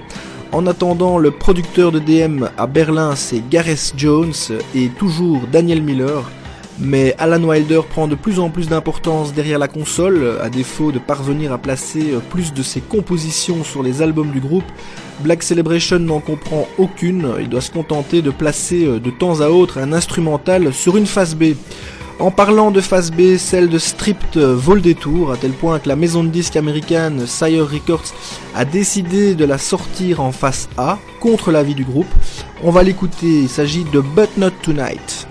En 0.52 0.66
attendant, 0.66 1.16
le 1.16 1.30
producteur 1.30 1.92
de 1.92 1.98
DM 1.98 2.44
à 2.58 2.66
Berlin, 2.66 3.16
c'est 3.16 3.42
Gareth 3.48 3.94
Jones 3.96 4.34
et 4.74 4.88
toujours 4.88 5.40
Daniel 5.50 5.82
Miller. 5.82 6.30
Mais 6.78 7.14
Alan 7.18 7.42
Wilder 7.42 7.82
prend 7.88 8.08
de 8.08 8.14
plus 8.14 8.40
en 8.40 8.50
plus 8.50 8.68
d'importance 8.68 9.34
derrière 9.34 9.58
la 9.58 9.68
console, 9.68 10.38
à 10.42 10.48
défaut 10.48 10.90
de 10.90 10.98
parvenir 10.98 11.52
à 11.52 11.58
placer 11.58 12.14
plus 12.30 12.52
de 12.52 12.62
ses 12.62 12.80
compositions 12.80 13.62
sur 13.62 13.82
les 13.82 14.02
albums 14.02 14.30
du 14.30 14.40
groupe. 14.40 14.64
Black 15.20 15.42
Celebration 15.42 15.98
n'en 15.98 16.20
comprend 16.20 16.66
aucune, 16.78 17.28
il 17.38 17.48
doit 17.48 17.60
se 17.60 17.70
contenter 17.70 18.22
de 18.22 18.30
placer 18.30 18.86
de 18.86 19.10
temps 19.10 19.40
à 19.40 19.48
autre 19.48 19.78
un 19.78 19.92
instrumental 19.92 20.72
sur 20.72 20.96
une 20.96 21.06
face 21.06 21.34
B. 21.34 21.54
En 22.18 22.30
parlant 22.30 22.70
de 22.70 22.80
face 22.80 23.10
B, 23.10 23.36
celle 23.36 23.68
de 23.68 23.78
Stripped 23.78 24.36
vaut 24.36 24.74
le 24.74 24.80
détour, 24.80 25.32
à 25.32 25.36
tel 25.36 25.50
point 25.50 25.78
que 25.78 25.88
la 25.88 25.96
maison 25.96 26.22
de 26.22 26.28
disques 26.28 26.56
américaine 26.56 27.26
Sire 27.26 27.68
Records 27.68 28.14
a 28.54 28.64
décidé 28.64 29.34
de 29.34 29.44
la 29.44 29.58
sortir 29.58 30.20
en 30.20 30.30
face 30.30 30.68
A, 30.76 30.98
contre 31.20 31.50
l'avis 31.50 31.74
du 31.74 31.84
groupe. 31.84 32.12
On 32.62 32.70
va 32.70 32.82
l'écouter, 32.82 33.42
il 33.42 33.48
s'agit 33.48 33.84
de 33.84 34.00
But 34.00 34.36
Not 34.36 34.50
Tonight. 34.62 35.26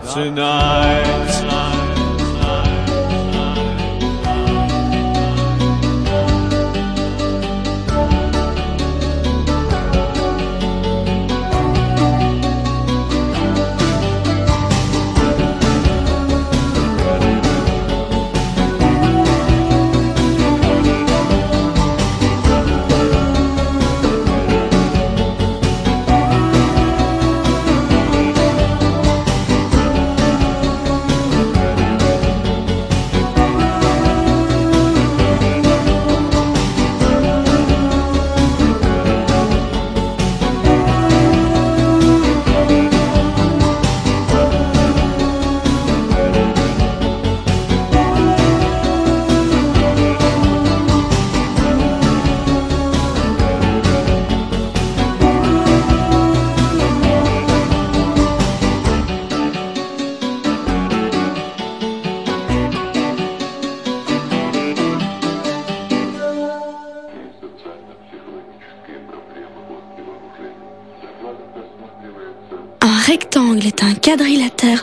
tonight. 0.00 1.04
tonight. 1.40 1.81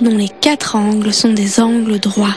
Dont 0.01 0.15
les 0.15 0.29
quatre 0.29 0.75
angles 0.75 1.13
sont 1.13 1.33
des 1.33 1.59
angles 1.59 1.99
droits. 1.99 2.35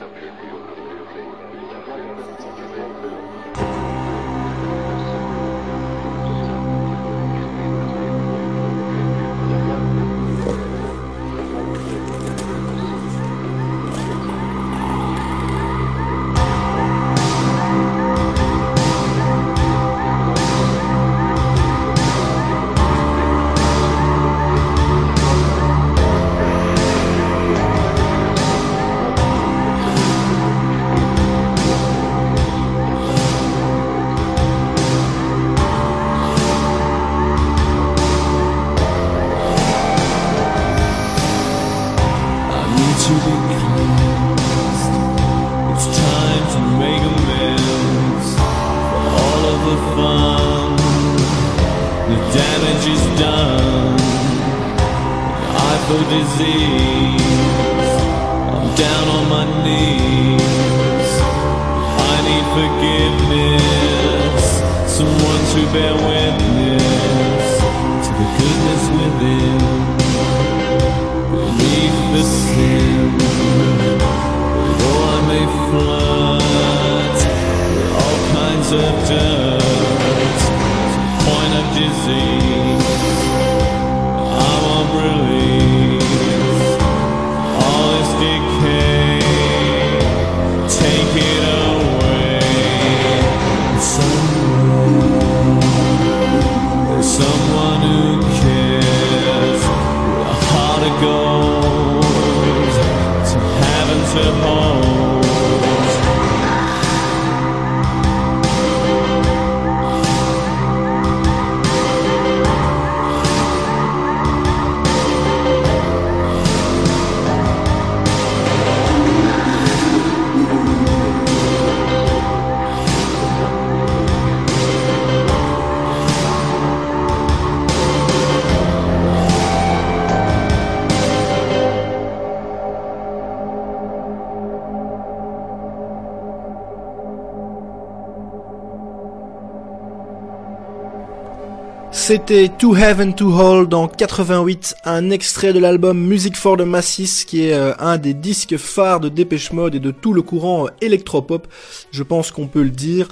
C'était 142.13 142.51
To 142.59 142.77
Heaven 142.77 143.15
To 143.15 143.33
Hold 143.33 143.73
en 143.73 143.89
88, 143.89 144.75
un 144.85 145.09
extrait 145.09 145.55
de 145.55 145.59
l'album 145.59 145.99
Music 145.99 146.37
for 146.37 146.59
the 146.59 146.61
Masses 146.61 147.25
qui 147.25 147.47
est 147.47 147.55
euh, 147.55 147.73
un 147.79 147.97
des 147.97 148.13
disques 148.13 148.59
phares 148.59 149.01
de 149.01 149.09
Dépêche 149.09 149.51
Mode 149.51 149.77
et 149.77 149.81
de 149.81 149.91
tout 149.91 150.13
le 150.13 150.21
courant 150.21 150.67
électropop, 150.83 151.47
je 151.91 152.03
pense 152.03 152.31
qu'on 152.31 152.49
peut 152.49 152.65
le 152.65 152.69
dire. 152.69 153.09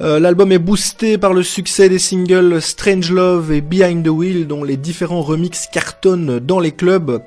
Euh, 0.00 0.20
l'album 0.20 0.52
est 0.52 0.60
boosté 0.60 1.18
par 1.18 1.32
le 1.32 1.42
succès 1.42 1.88
des 1.88 1.98
singles 1.98 2.62
Strange 2.62 3.10
Love 3.10 3.50
et 3.50 3.60
Behind 3.60 4.04
the 4.04 4.08
Wheel 4.08 4.46
dont 4.46 4.62
les 4.62 4.76
différents 4.76 5.22
remixes 5.22 5.66
cartonnent 5.66 6.38
dans 6.38 6.60
les 6.60 6.70
clubs. 6.70 7.24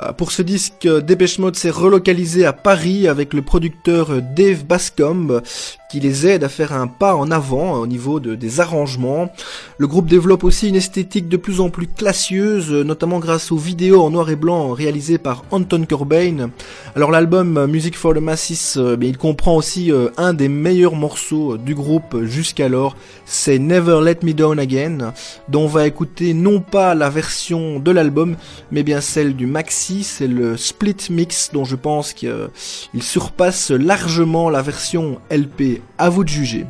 Euh, 0.00 0.12
pour 0.14 0.32
ce 0.32 0.40
disque, 0.40 0.88
Dépêche 0.88 1.38
Mode 1.38 1.56
s'est 1.56 1.68
relocalisé 1.68 2.46
à 2.46 2.54
Paris 2.54 3.06
avec 3.06 3.34
le 3.34 3.42
producteur 3.42 4.22
Dave 4.34 4.64
Bascombe 4.64 5.42
qui 5.90 5.98
les 5.98 6.26
aide 6.26 6.44
à 6.44 6.48
faire 6.48 6.72
un 6.72 6.86
pas 6.86 7.16
en 7.16 7.32
avant 7.32 7.74
au 7.74 7.86
niveau 7.86 8.20
de, 8.20 8.36
des 8.36 8.60
arrangements. 8.60 9.32
Le 9.76 9.88
groupe 9.88 10.06
développe 10.06 10.44
aussi 10.44 10.68
une 10.68 10.76
esthétique 10.76 11.28
de 11.28 11.36
plus 11.36 11.60
en 11.60 11.68
plus 11.68 11.88
classieuse, 11.88 12.70
notamment 12.70 13.18
grâce 13.18 13.50
aux 13.50 13.56
vidéos 13.56 14.00
en 14.02 14.10
noir 14.10 14.30
et 14.30 14.36
blanc 14.36 14.72
réalisées 14.72 15.18
par 15.18 15.44
Anton 15.50 15.84
Corbijn. 15.88 16.50
Alors 16.94 17.10
l'album 17.10 17.66
Music 17.66 17.96
for 17.96 18.14
the 18.14 18.18
Masses, 18.18 18.76
euh, 18.76 18.96
il 19.02 19.18
comprend 19.18 19.56
aussi 19.56 19.90
euh, 19.90 20.10
un 20.16 20.32
des 20.32 20.48
meilleurs 20.48 20.94
morceaux 20.94 21.56
du 21.56 21.74
groupe 21.74 22.22
jusqu'alors, 22.22 22.96
c'est 23.24 23.58
Never 23.58 24.00
Let 24.04 24.18
Me 24.22 24.32
Down 24.32 24.60
Again, 24.60 25.12
dont 25.48 25.64
on 25.64 25.66
va 25.66 25.86
écouter 25.88 26.34
non 26.34 26.60
pas 26.60 26.94
la 26.94 27.10
version 27.10 27.80
de 27.80 27.90
l'album, 27.90 28.36
mais 28.70 28.84
bien 28.84 29.00
celle 29.00 29.34
du 29.34 29.46
maxi, 29.46 30.04
c'est 30.04 30.28
le 30.28 30.56
split 30.56 30.96
mix 31.10 31.50
dont 31.52 31.64
je 31.64 31.76
pense 31.76 32.12
qu'il 32.12 32.50
surpasse 33.00 33.70
largement 33.70 34.50
la 34.50 34.62
version 34.62 35.18
LP 35.30 35.79
à 35.98 36.08
vous 36.08 36.24
de 36.24 36.28
juger. 36.28 36.66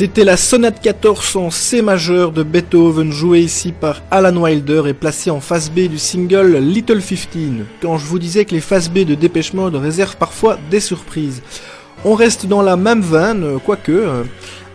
C'était 0.00 0.24
la 0.24 0.38
sonate 0.38 0.80
14 0.80 1.36
en 1.36 1.50
C 1.50 1.82
majeur 1.82 2.32
de 2.32 2.42
Beethoven 2.42 3.12
jouée 3.12 3.40
ici 3.40 3.70
par 3.70 4.00
Alan 4.10 4.34
Wilder 4.34 4.84
et 4.86 4.94
placée 4.94 5.28
en 5.28 5.40
face 5.40 5.70
B 5.70 5.88
du 5.90 5.98
single 5.98 6.56
Little 6.56 7.02
15 7.02 7.18
quand 7.82 7.98
je 7.98 8.06
vous 8.06 8.18
disais 8.18 8.46
que 8.46 8.54
les 8.54 8.62
faces 8.62 8.88
B 8.88 9.00
de 9.00 9.14
Dépêche 9.14 9.52
Mode 9.52 9.74
réservent 9.74 10.16
parfois 10.16 10.56
des 10.70 10.80
surprises. 10.80 11.42
On 12.06 12.14
reste 12.14 12.46
dans 12.46 12.62
la 12.62 12.76
même 12.76 13.02
veine, 13.02 13.58
quoique, 13.62 13.92
euh, 13.92 14.22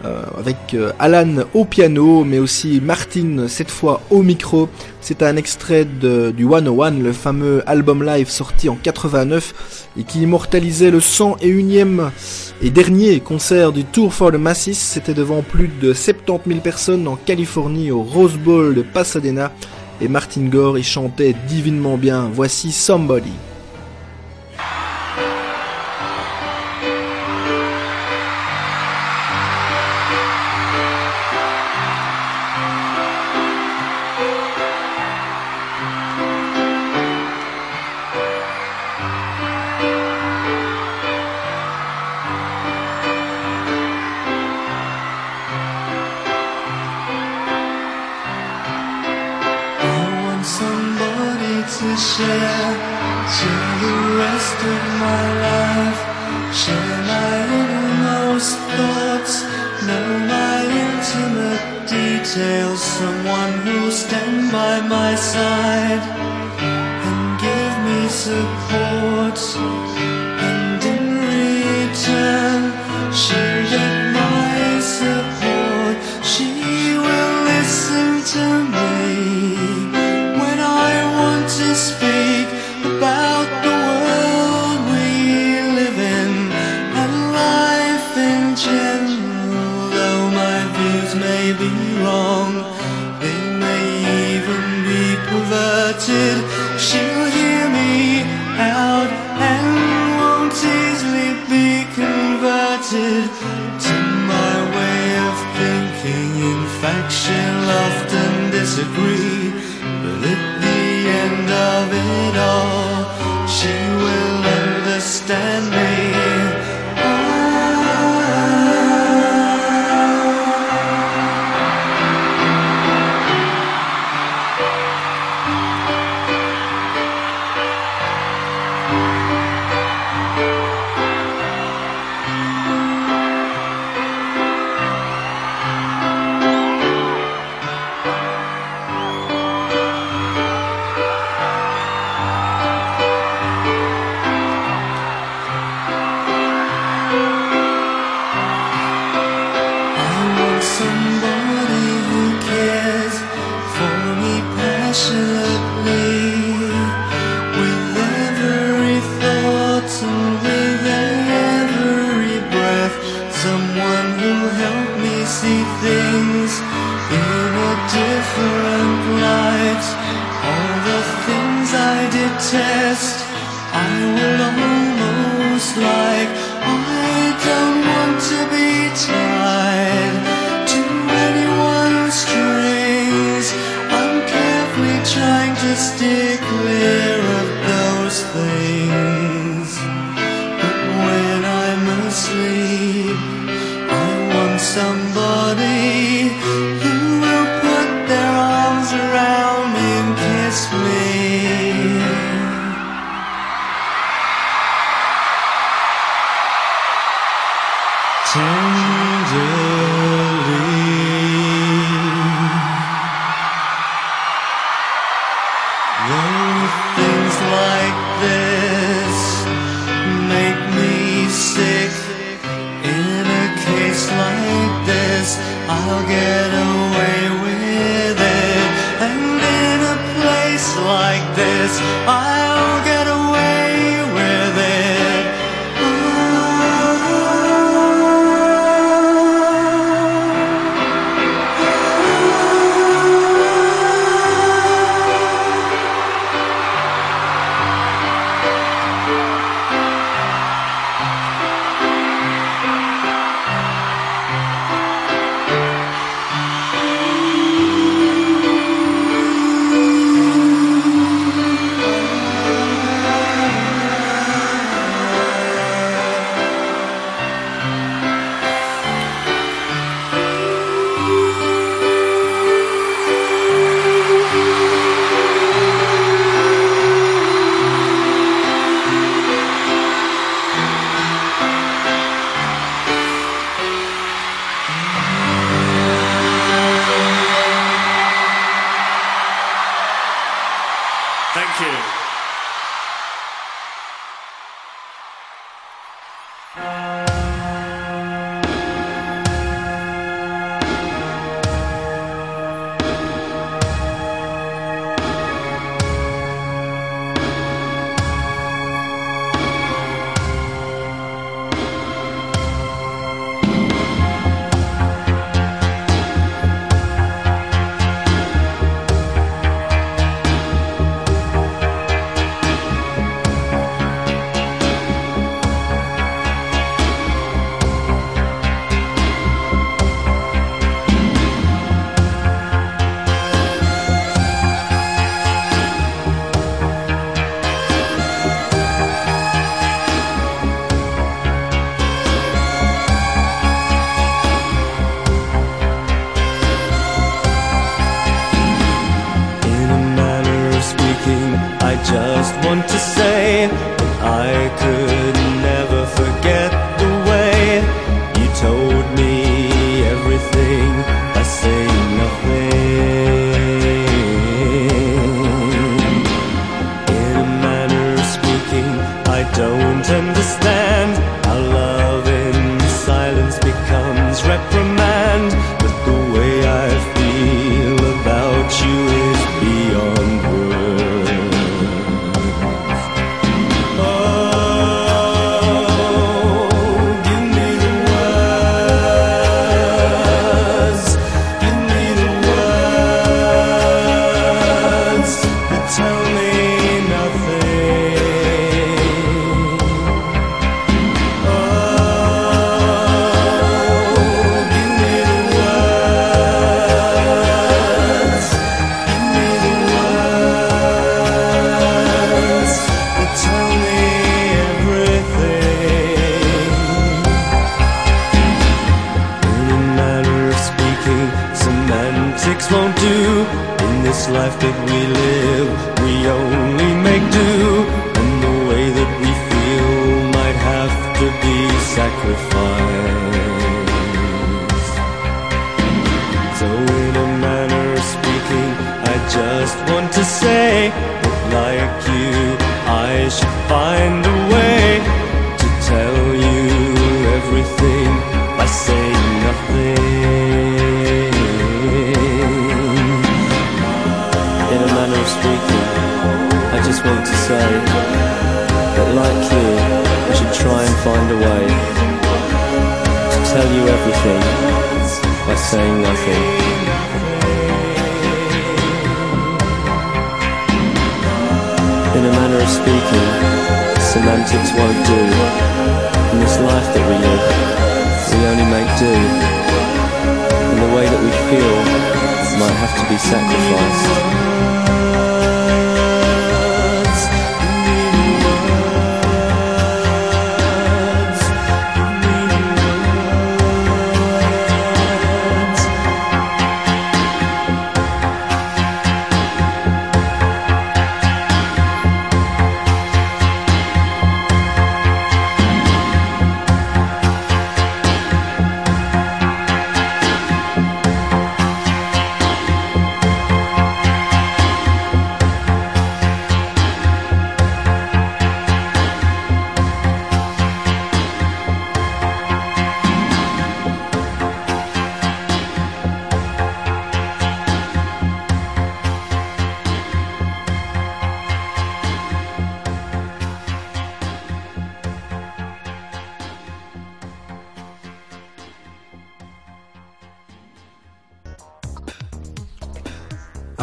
euh, 0.06 0.22
avec 0.38 0.58
euh, 0.76 0.92
Alan 1.00 1.46
au 1.56 1.66
piano, 1.66 2.24
mais 2.24 2.38
aussi 2.38 2.80
Martin 2.80 3.48
cette 3.48 3.72
fois 3.72 4.02
au 4.12 4.22
micro. 4.22 4.70
C'est 5.02 5.24
un 5.24 5.38
extrait 5.38 5.86
de, 5.86 6.30
du 6.38 6.46
101, 6.48 6.92
le 6.92 7.14
fameux 7.14 7.64
album 7.66 8.04
live 8.04 8.30
sorti 8.30 8.70
en 8.70 8.76
89 8.76 9.90
et 9.98 10.04
qui 10.04 10.22
immortalisait 10.22 10.92
le 10.92 11.00
101e 11.00 12.12
et 12.62 12.70
dernier 12.70 13.20
concert 13.20 13.72
du 13.72 13.84
Tour 13.84 14.14
for 14.14 14.32
the 14.32 14.36
Masses. 14.36 14.74
C'était 14.74 15.14
devant 15.14 15.42
plus 15.42 15.68
de 15.68 15.94
70 15.94 16.48
000 16.48 16.60
personnes 16.62 17.08
en 17.08 17.16
Californie 17.16 17.92
au 17.92 18.02
Rose 18.02 18.38
Bowl 18.38 18.74
de 18.74 18.82
Pasadena 18.82 19.52
et 20.02 20.08
Martin 20.08 20.46
Gore 20.46 20.78
y 20.78 20.84
chantait 20.84 21.36
divinement 21.48 21.98
bien. 21.98 22.30
Voici 22.34 22.72
Somebody. 22.72 23.34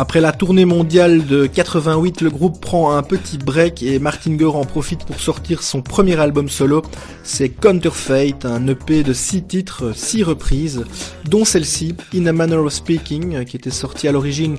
Après 0.03 0.20
la 0.20 0.33
tournée 0.33 0.65
mondiale 0.65 1.27
de 1.27 1.47
88, 1.47 2.23
le 2.23 2.31
groupe 2.31 2.61
prend 2.61 2.97
un 2.97 3.05
petit 3.05 3.39
break 3.39 3.85
et 3.85 4.01
Martin 4.01 4.33
Gore 4.33 4.57
en 4.57 4.65
profite 4.65 5.05
pour 5.05 5.20
sortir 5.20 5.62
son 5.62 5.81
premier 5.81 6.19
album 6.19 6.49
solo. 6.49 6.83
C'est 7.23 7.51
Counterfeit, 7.51 8.35
un 8.43 8.66
EP 8.66 9.05
de 9.05 9.12
6 9.12 9.45
titres, 9.45 9.93
6 9.95 10.24
reprises, 10.24 10.85
dont 11.29 11.45
celle-ci, 11.45 11.95
In 12.16 12.27
a 12.27 12.33
Manner 12.33 12.57
of 12.57 12.73
Speaking, 12.73 13.45
qui 13.45 13.57
était 13.57 13.70
sortie 13.70 14.09
à 14.09 14.12
l'origine 14.12 14.57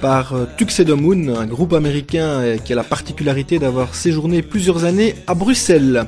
par 0.00 0.32
euh, 0.32 0.46
Tuxedo 0.56 0.96
Moon, 0.96 1.36
un 1.36 1.44
groupe 1.44 1.74
américain 1.74 2.56
qui 2.64 2.72
a 2.72 2.76
la 2.76 2.82
particularité 2.82 3.58
d'avoir 3.58 3.94
séjourné 3.94 4.40
plusieurs 4.40 4.84
années 4.84 5.14
à 5.26 5.34
Bruxelles. 5.34 6.06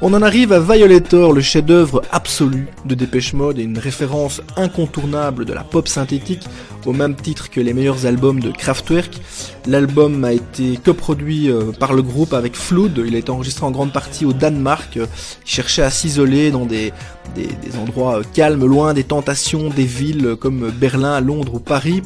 On 0.00 0.14
en 0.14 0.22
arrive 0.22 0.52
à 0.52 0.60
Violator, 0.60 1.32
le 1.32 1.40
chef-d'œuvre 1.40 2.02
absolu 2.12 2.68
de 2.84 2.94
Dépêche 2.94 3.32
Mode 3.32 3.58
et 3.58 3.64
une 3.64 3.78
référence 3.78 4.40
incontournable 4.56 5.44
de 5.44 5.52
la 5.52 5.64
pop 5.64 5.88
synthétique 5.88 6.46
au 6.86 6.92
même 6.92 7.16
titre 7.16 7.50
que 7.50 7.60
les 7.60 7.74
meilleurs 7.74 8.06
albums 8.06 8.38
de 8.38 8.52
Kraftwerk. 8.52 9.10
L'album 9.66 10.24
a 10.24 10.32
été 10.32 10.76
coproduit 10.76 11.50
euh, 11.50 11.72
par 11.72 11.94
le 11.94 12.02
groupe 12.02 12.32
avec 12.32 12.54
Flood, 12.54 13.02
il 13.04 13.16
a 13.16 13.18
été 13.18 13.30
enregistré 13.30 13.66
en 13.66 13.72
grande 13.72 13.92
partie 13.92 14.24
au 14.24 14.32
Danemark, 14.32 14.94
il 14.94 15.08
cherchait 15.44 15.82
à 15.82 15.90
s'isoler 15.90 16.52
dans 16.52 16.64
des, 16.64 16.92
endroits 17.82 18.20
calmes, 18.32 18.64
loin 18.64 18.94
des 18.94 19.04
tentations 19.04 19.68
des 19.68 19.84
villes 19.84 20.36
comme 20.40 20.70
Berlin, 20.70 21.20
Londres 21.20 21.56
ou 21.56 21.58
Paris. 21.58 22.02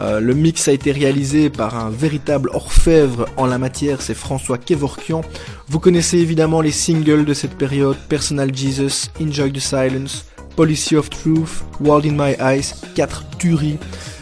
Euh, 0.00 0.18
le 0.18 0.34
mix 0.34 0.66
a 0.68 0.72
été 0.72 0.92
réalisé 0.92 1.50
par 1.50 1.76
un 1.76 1.90
véritable 1.90 2.50
orfèvre 2.54 3.26
en 3.36 3.46
la 3.46 3.58
matière, 3.58 4.00
c'est 4.00 4.14
François 4.14 4.56
Kevorkian. 4.56 5.20
Vous 5.68 5.78
connaissez 5.78 6.18
évidemment 6.18 6.62
les 6.62 6.70
singles 6.70 7.24
de 7.24 7.34
cette 7.34 7.56
période, 7.58 7.96
Personal 8.08 8.54
Jesus, 8.54 9.10
Enjoy 9.20 9.52
the 9.52 9.60
Silence, 9.60 10.24
Policy 10.56 10.96
of 10.96 11.10
Truth, 11.10 11.64
World 11.80 12.06
in 12.06 12.12
My 12.12 12.34
Eyes, 12.40 12.74
4 12.94 13.36
tueries. 13.38 13.78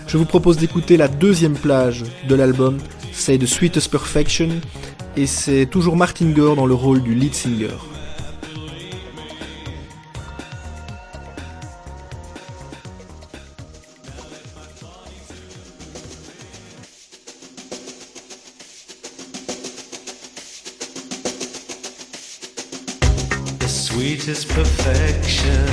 Je 0.08 0.16
vous 0.16 0.24
propose 0.24 0.56
d'écouter 0.56 0.96
la 0.96 1.06
deuxième 1.06 1.54
plage 1.54 2.02
de 2.28 2.34
l'album, 2.34 2.78
c'est 3.12 3.38
The 3.38 3.46
Sweetest 3.46 3.90
Perfection, 3.90 4.48
et 5.16 5.26
c'est 5.26 5.66
toujours 5.66 5.96
Martin 5.96 6.30
Gore 6.30 6.56
dans 6.56 6.66
le 6.66 6.74
rôle 6.74 7.02
du 7.02 7.14
lead 7.14 7.34
singer. 7.34 7.76
Perfection 24.88 25.67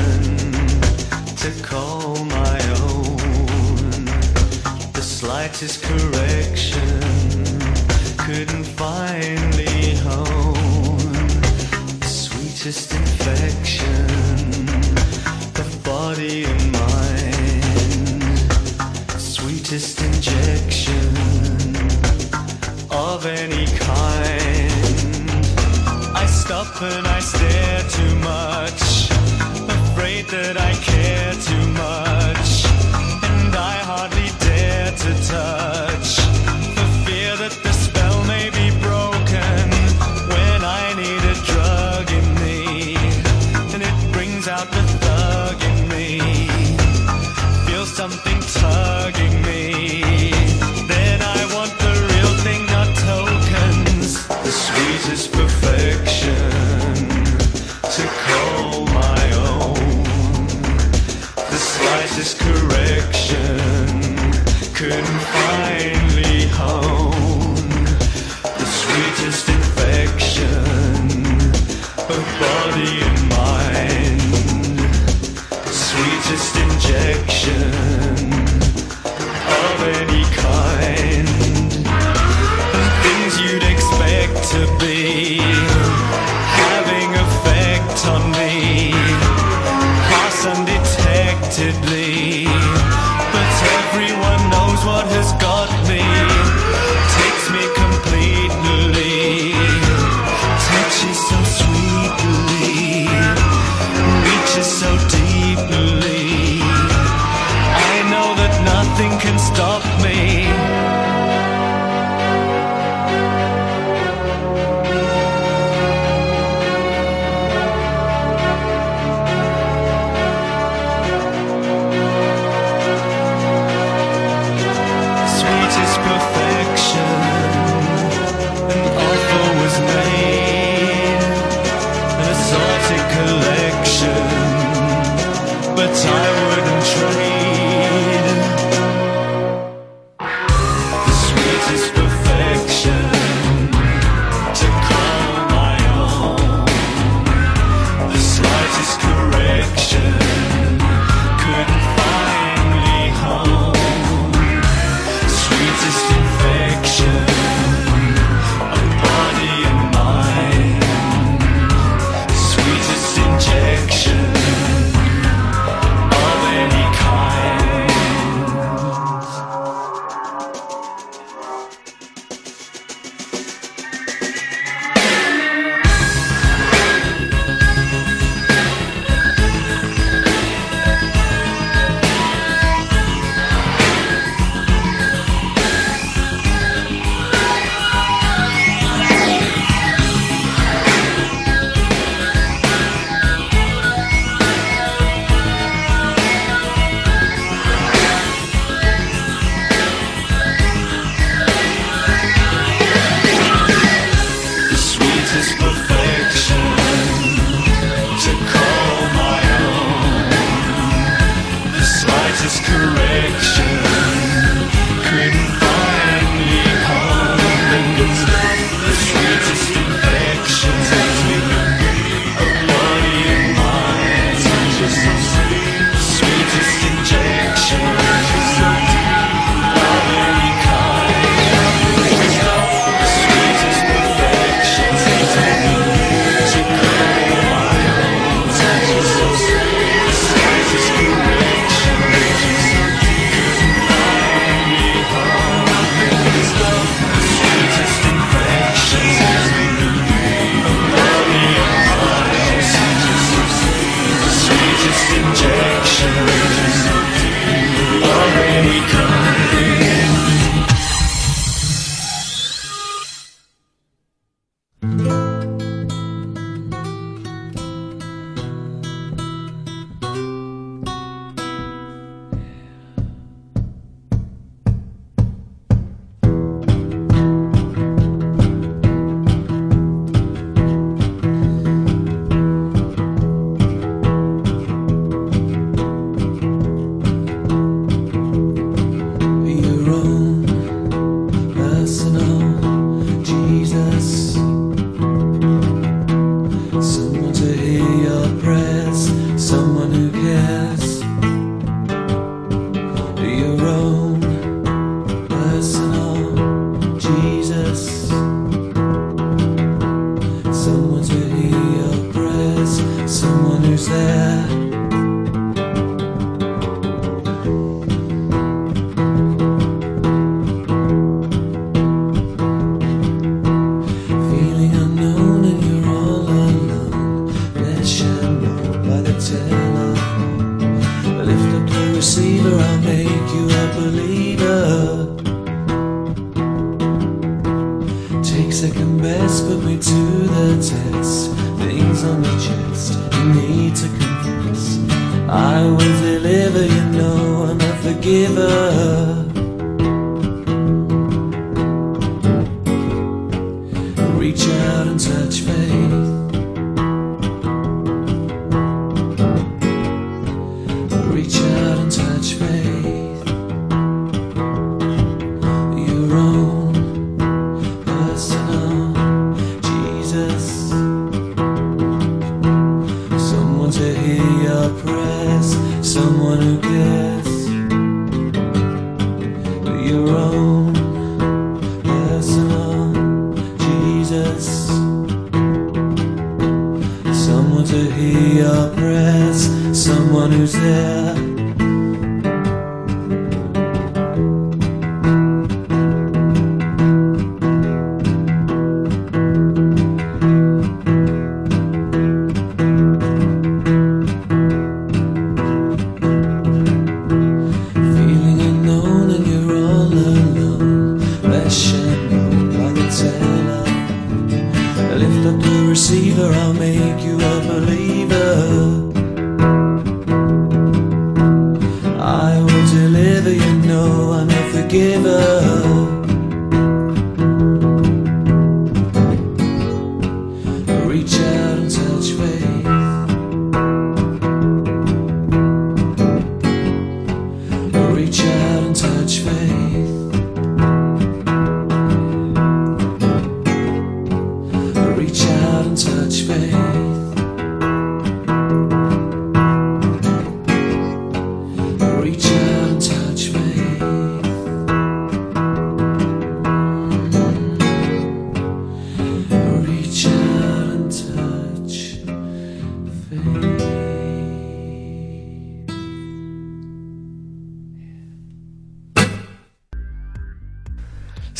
hear 387.92 388.44
your 388.44 388.76
prayers, 388.76 389.50
someone 389.74 390.32
who's 390.32 390.54
there. 390.54 391.35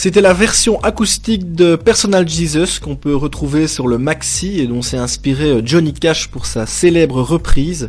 C'était 0.06 0.22
la 0.22 0.34
version 0.34 0.80
acoustique 0.82 1.54
de 1.54 1.76
Personal 1.76 2.30
Jesus 2.30 2.80
qu'on 2.80 2.96
peut 2.96 3.16
retrouver 3.16 3.66
sur 3.66 3.88
le 3.88 3.98
maxi 3.98 4.60
et 4.60 4.68
dont 4.68 4.84
s'est 4.84 4.98
inspiré 4.98 5.62
Johnny 5.66 5.94
Cash 5.94 6.28
pour 6.28 6.46
sa 6.46 6.68
célèbre 6.68 7.24
reprise. 7.24 7.88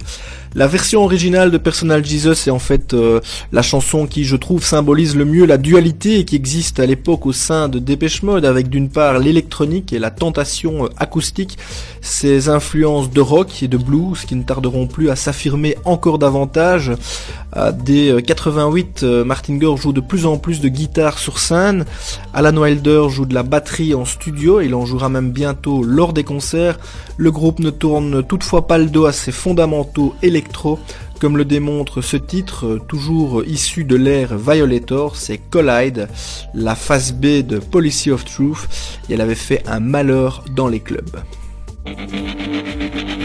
La 0.55 0.67
version 0.67 1.05
originale 1.05 1.51
de 1.51 1.59
Personal 1.59 2.03
Jesus 2.03 2.47
est 2.47 2.51
en 2.51 2.59
fait 2.59 2.95
euh, 2.95 3.21
la 3.53 3.61
chanson 3.61 4.07
qui, 4.07 4.25
je 4.25 4.37
trouve, 4.37 4.65
symbolise 4.65 5.15
le 5.15 5.27
mieux 5.27 5.45
la 5.45 5.59
dualité 5.59 6.25
qui 6.25 6.37
existe 6.37 6.81
à 6.81 6.87
l'époque 6.87 7.27
au 7.27 7.35
sein 7.35 7.69
de 7.69 7.79
Dépêche 7.79 8.23
Mode, 8.23 8.47
avec 8.47 8.71
d'une 8.71 8.89
part 8.89 9.19
l'électronique 9.19 9.93
et 9.93 9.99
la 9.99 10.11
tentation 10.11 10.87
euh, 10.87 10.89
acoustique, 10.97 11.59
ces 12.07 12.49
influences 12.49 13.11
de 13.11 13.21
rock 13.21 13.63
et 13.63 13.69
de 13.69 13.77
blues 13.77 14.25
qui 14.25 14.37
ne 14.37 14.45
tarderont 14.45 14.87
plus 14.87 15.11
à 15.11 15.17
s'affirmer 15.17 15.77
encore 15.85 16.19
davantage. 16.19 16.93
dès 17.85 18.23
88, 18.23 19.03
euh, 19.03 19.25
Martin 19.25 19.57
Gore 19.57 19.77
joue 19.77 19.93
de 19.93 20.01
plus 20.01 20.25
en 20.25 20.39
plus 20.39 20.61
de 20.61 20.69
guitare 20.69 21.19
sur 21.19 21.39
scène. 21.39 21.85
Alan 22.33 22.57
Wilder 22.57 23.09
joue 23.09 23.27
de 23.27 23.35
la 23.35 23.43
batterie 23.43 23.95
en 23.95 24.05
studio, 24.05 24.61
il 24.61 24.75
en 24.75 24.87
jouera 24.87 25.09
même 25.09 25.33
bientôt 25.33 25.83
lors 25.83 26.13
des 26.13 26.25
concerts. 26.25 26.79
Le 27.17 27.31
groupe 27.31 27.59
ne 27.59 27.71
tourne 27.71 28.23
toutefois 28.23 28.67
pas 28.67 28.79
le 28.79 28.87
dos 28.87 29.07
à 29.07 29.13
ses 29.13 29.33
fondamentaux 29.33 30.15
électroniques 30.23 30.47
comme 31.21 31.39
le 31.39 31.47
démontre 31.47 32.03
ce 32.03 32.19
titre, 32.19 32.79
toujours 32.89 33.43
issu 33.45 33.85
de 33.85 33.97
l'ère 33.97 34.37
Violator, 34.37 35.17
c'est 35.17 35.39
Collide, 35.39 36.09
la 36.53 36.75
phase 36.75 37.13
B 37.13 37.41
de 37.41 37.59
Policy 37.59 38.11
of 38.11 38.25
Truth, 38.27 38.69
et 39.09 39.15
elle 39.15 39.23
avait 39.23 39.35
fait 39.35 39.63
un 39.67 39.81
malheur 39.81 40.45
dans 40.55 40.69
les 40.69 40.81
clubs. 40.81 41.23
Thank 41.87 43.11
you. 43.11 43.16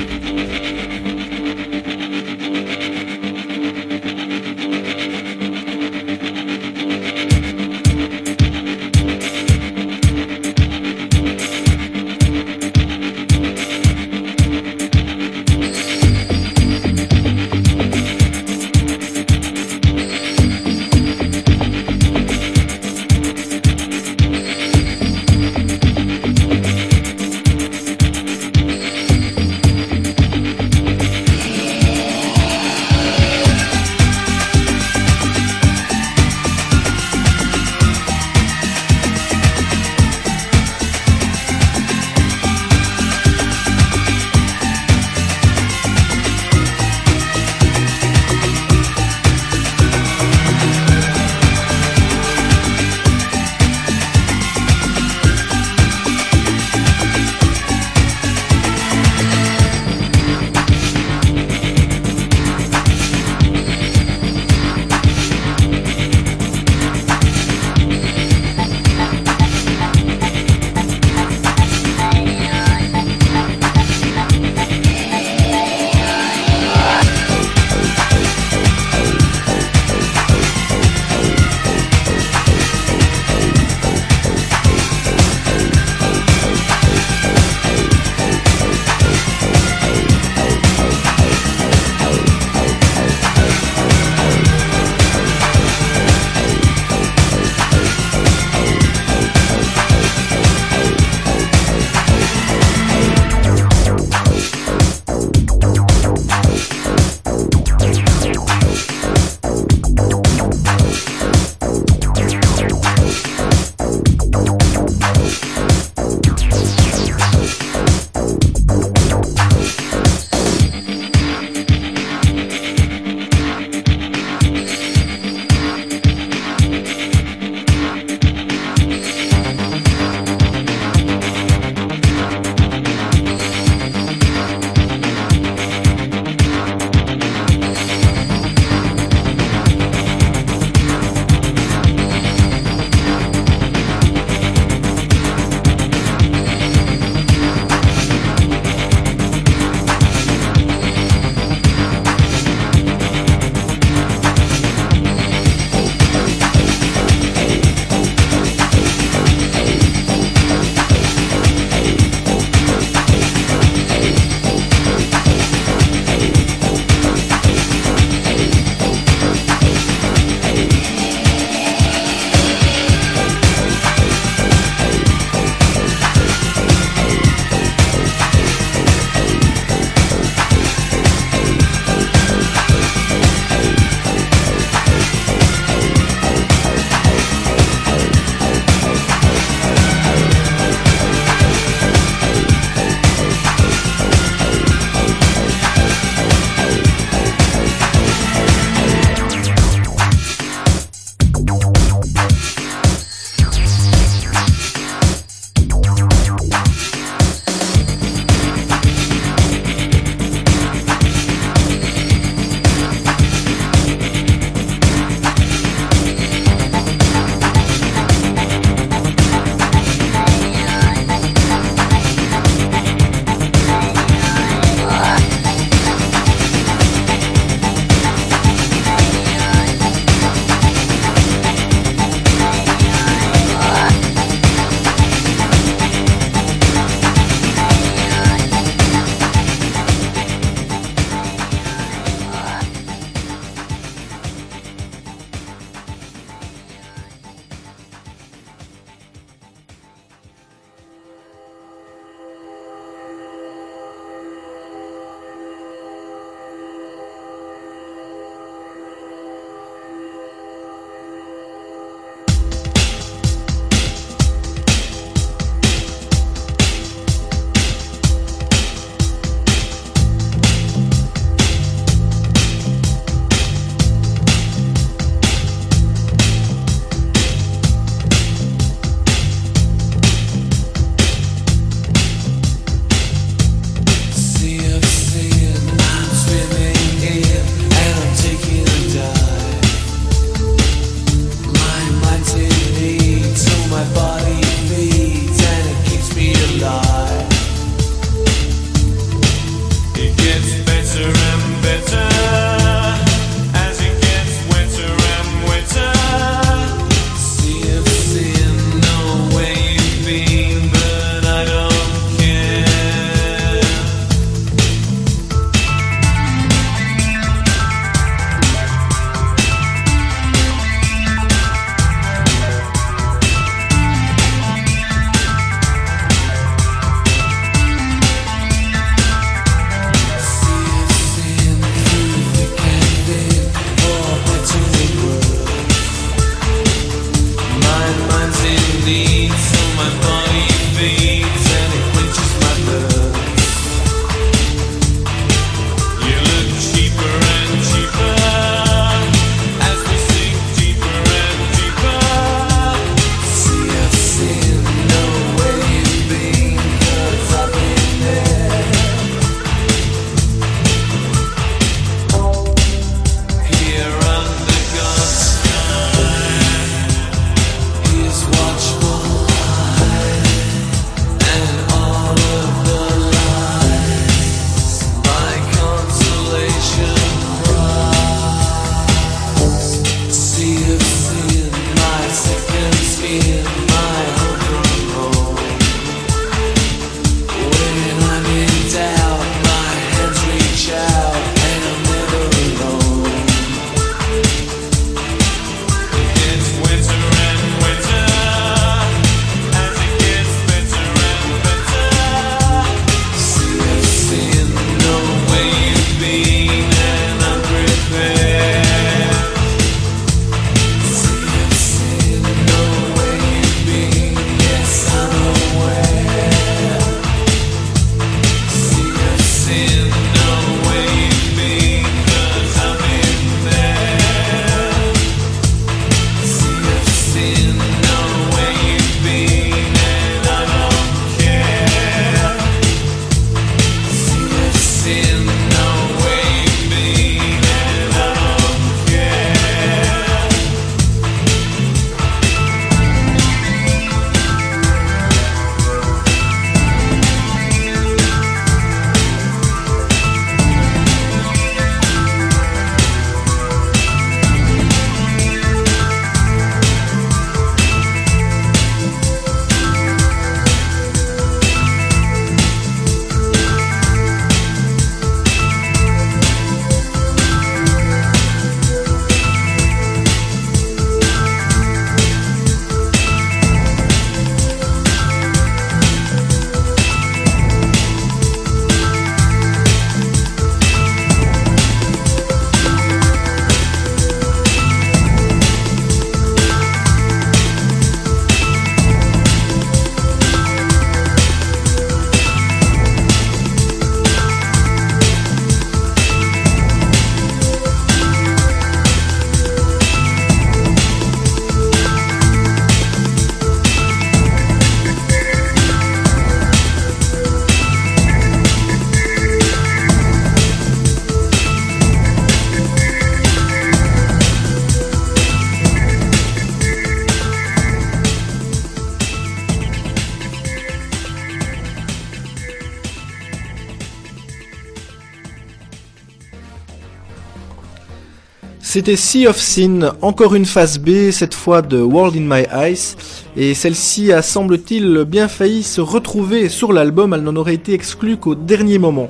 C'était 528.73 528.95
Sea 528.95 529.27
of 529.27 529.37
Sin, 529.37 529.91
encore 530.01 530.33
une 530.33 530.45
phase 530.45 530.79
B, 530.79 531.11
cette 531.11 531.33
fois 531.33 531.61
de 531.61 531.81
World 531.81 532.15
in 532.15 532.21
My 532.21 532.45
Eyes, 532.53 532.95
et 533.35 533.53
celle-ci 533.53 534.13
a 534.13 534.21
semble-t-il 534.21 535.03
bien 535.03 535.27
failli 535.27 535.61
se 535.61 535.81
retrouver 535.81 536.47
sur 536.47 536.71
l'album, 536.71 537.13
elle 537.13 537.23
n'en 537.23 537.35
aurait 537.35 537.55
été 537.55 537.73
exclue 537.73 538.15
qu'au 538.15 538.33
dernier 538.33 538.77
moment. 538.79 539.09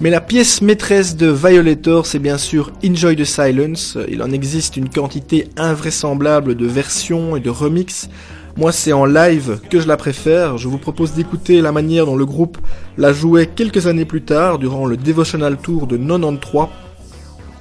Mais 0.00 0.10
la 0.10 0.20
pièce 0.20 0.60
maîtresse 0.60 1.14
de 1.14 1.28
Violator, 1.28 2.04
c'est 2.04 2.18
bien 2.18 2.36
sûr 2.36 2.72
Enjoy 2.84 3.14
the 3.14 3.22
Silence. 3.22 3.96
Il 4.08 4.24
en 4.24 4.32
existe 4.32 4.76
une 4.76 4.88
quantité 4.88 5.50
invraisemblable 5.56 6.56
de 6.56 6.66
versions 6.66 7.36
et 7.36 7.40
de 7.40 7.50
remixes. 7.50 8.08
Moi, 8.56 8.72
c'est 8.72 8.92
en 8.92 9.04
live 9.04 9.60
que 9.70 9.78
je 9.78 9.86
la 9.86 9.96
préfère. 9.96 10.58
Je 10.58 10.66
vous 10.66 10.78
propose 10.78 11.12
d'écouter 11.12 11.60
la 11.60 11.70
manière 11.70 12.06
dont 12.06 12.16
le 12.16 12.26
groupe 12.26 12.58
la 12.98 13.12
jouait 13.12 13.46
quelques 13.46 13.86
années 13.86 14.04
plus 14.04 14.22
tard, 14.22 14.58
durant 14.58 14.84
le 14.84 14.96
Devotional 14.96 15.58
Tour 15.58 15.86
de 15.86 15.96
93. 15.96 16.85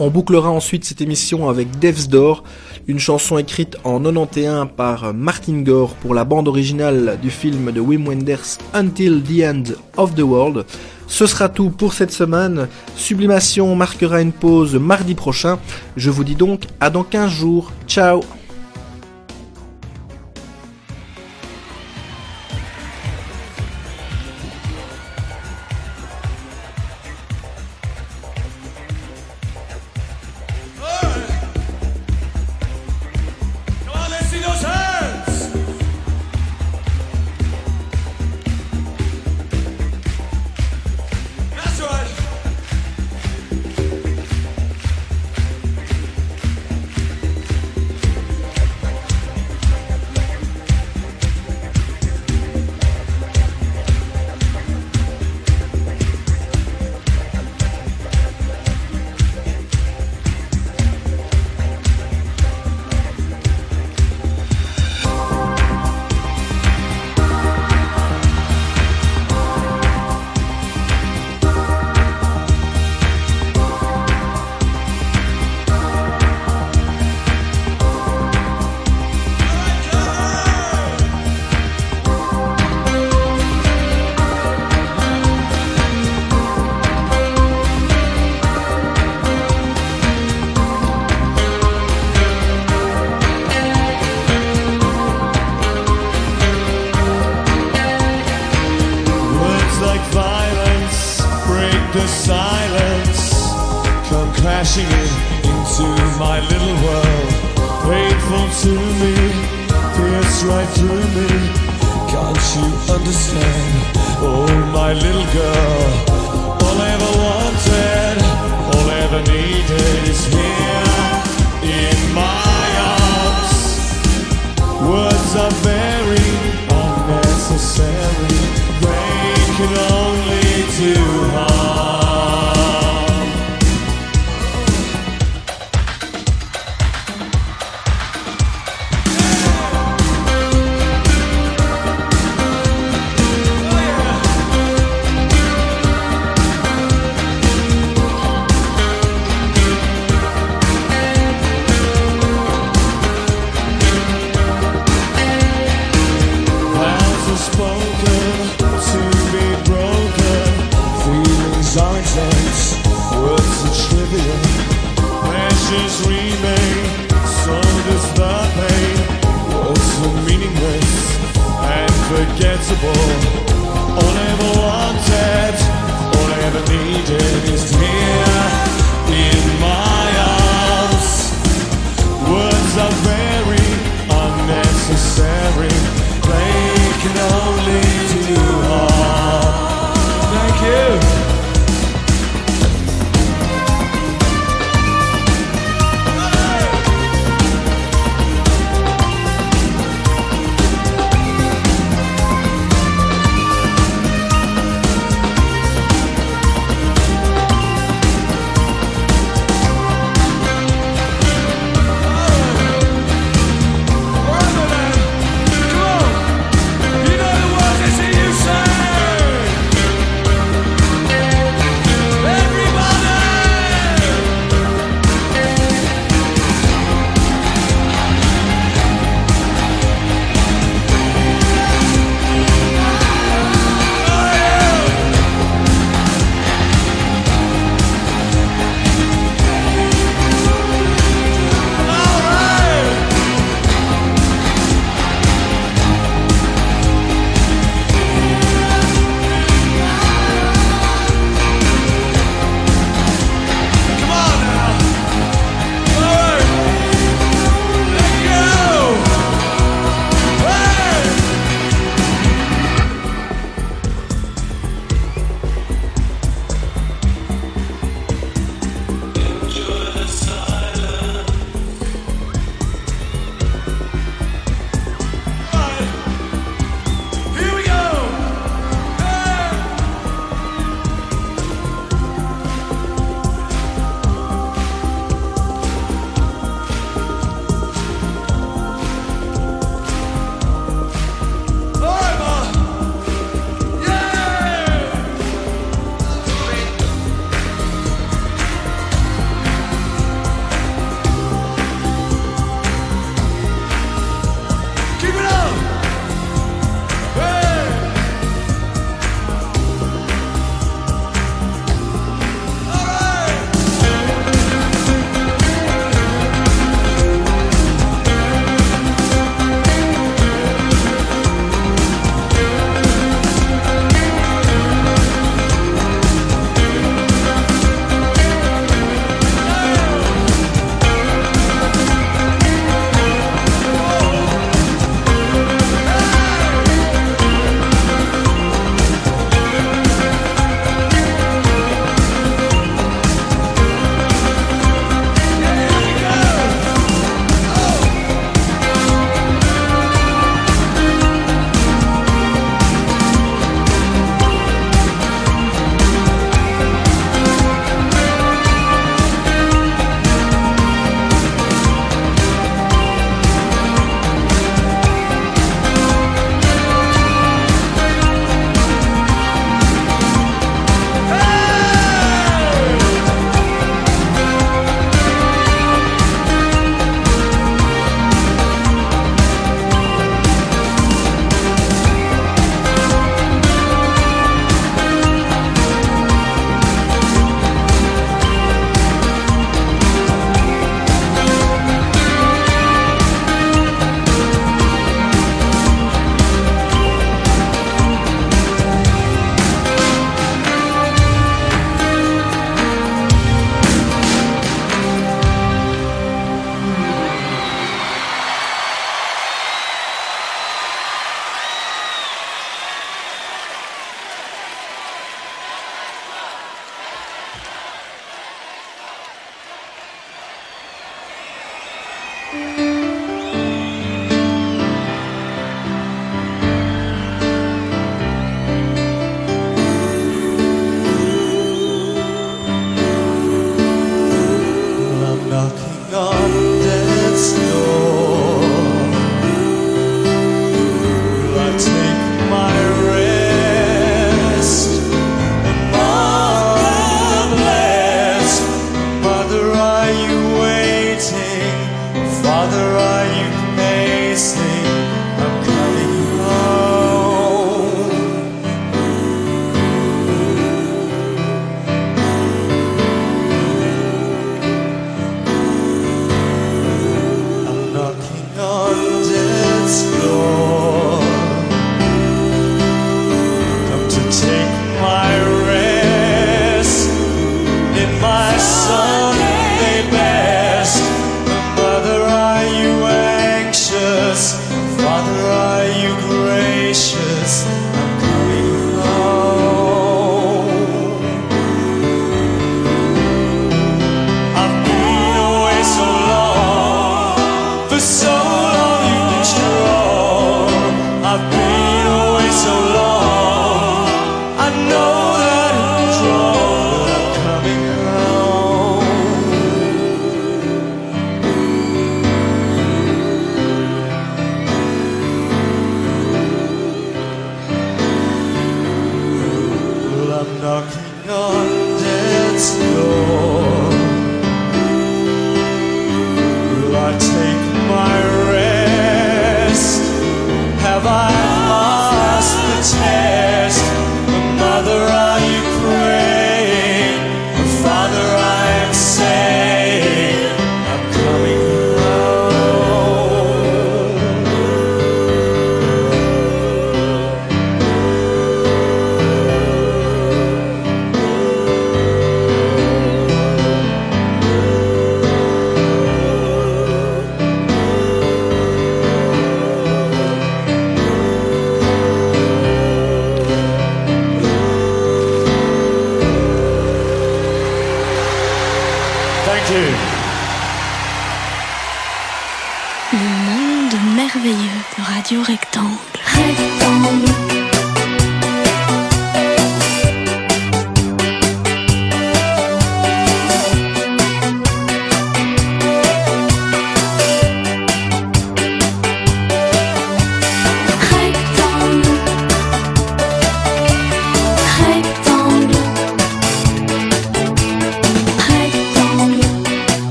On 0.00 0.10
bouclera 0.10 0.50
ensuite 0.50 0.84
cette 0.84 1.00
émission 1.00 1.48
avec 1.48 1.78
Devs 1.78 2.08
Door, 2.08 2.42
une 2.88 2.98
chanson 2.98 3.38
écrite 3.38 3.76
en 3.84 4.00
91 4.00 4.68
par 4.76 5.14
Martin 5.14 5.62
Gore 5.62 5.94
pour 5.94 6.14
la 6.14 6.24
bande 6.24 6.48
originale 6.48 7.16
du 7.22 7.30
film 7.30 7.70
de 7.70 7.80
Wim 7.80 8.08
Wenders 8.08 8.58
Until 8.72 9.22
the 9.22 9.44
End 9.44 9.62
of 9.96 10.16
the 10.16 10.22
World. 10.22 10.66
Ce 11.06 11.26
sera 11.26 11.48
tout 11.48 11.70
pour 11.70 11.92
cette 11.92 12.10
semaine. 12.10 12.66
Sublimation 12.96 13.76
marquera 13.76 14.20
une 14.20 14.32
pause 14.32 14.74
mardi 14.74 15.14
prochain. 15.14 15.60
Je 15.96 16.10
vous 16.10 16.24
dis 16.24 16.34
donc 16.34 16.64
à 16.80 16.90
dans 16.90 17.04
15 17.04 17.30
jours. 17.30 17.70
Ciao 17.86 18.20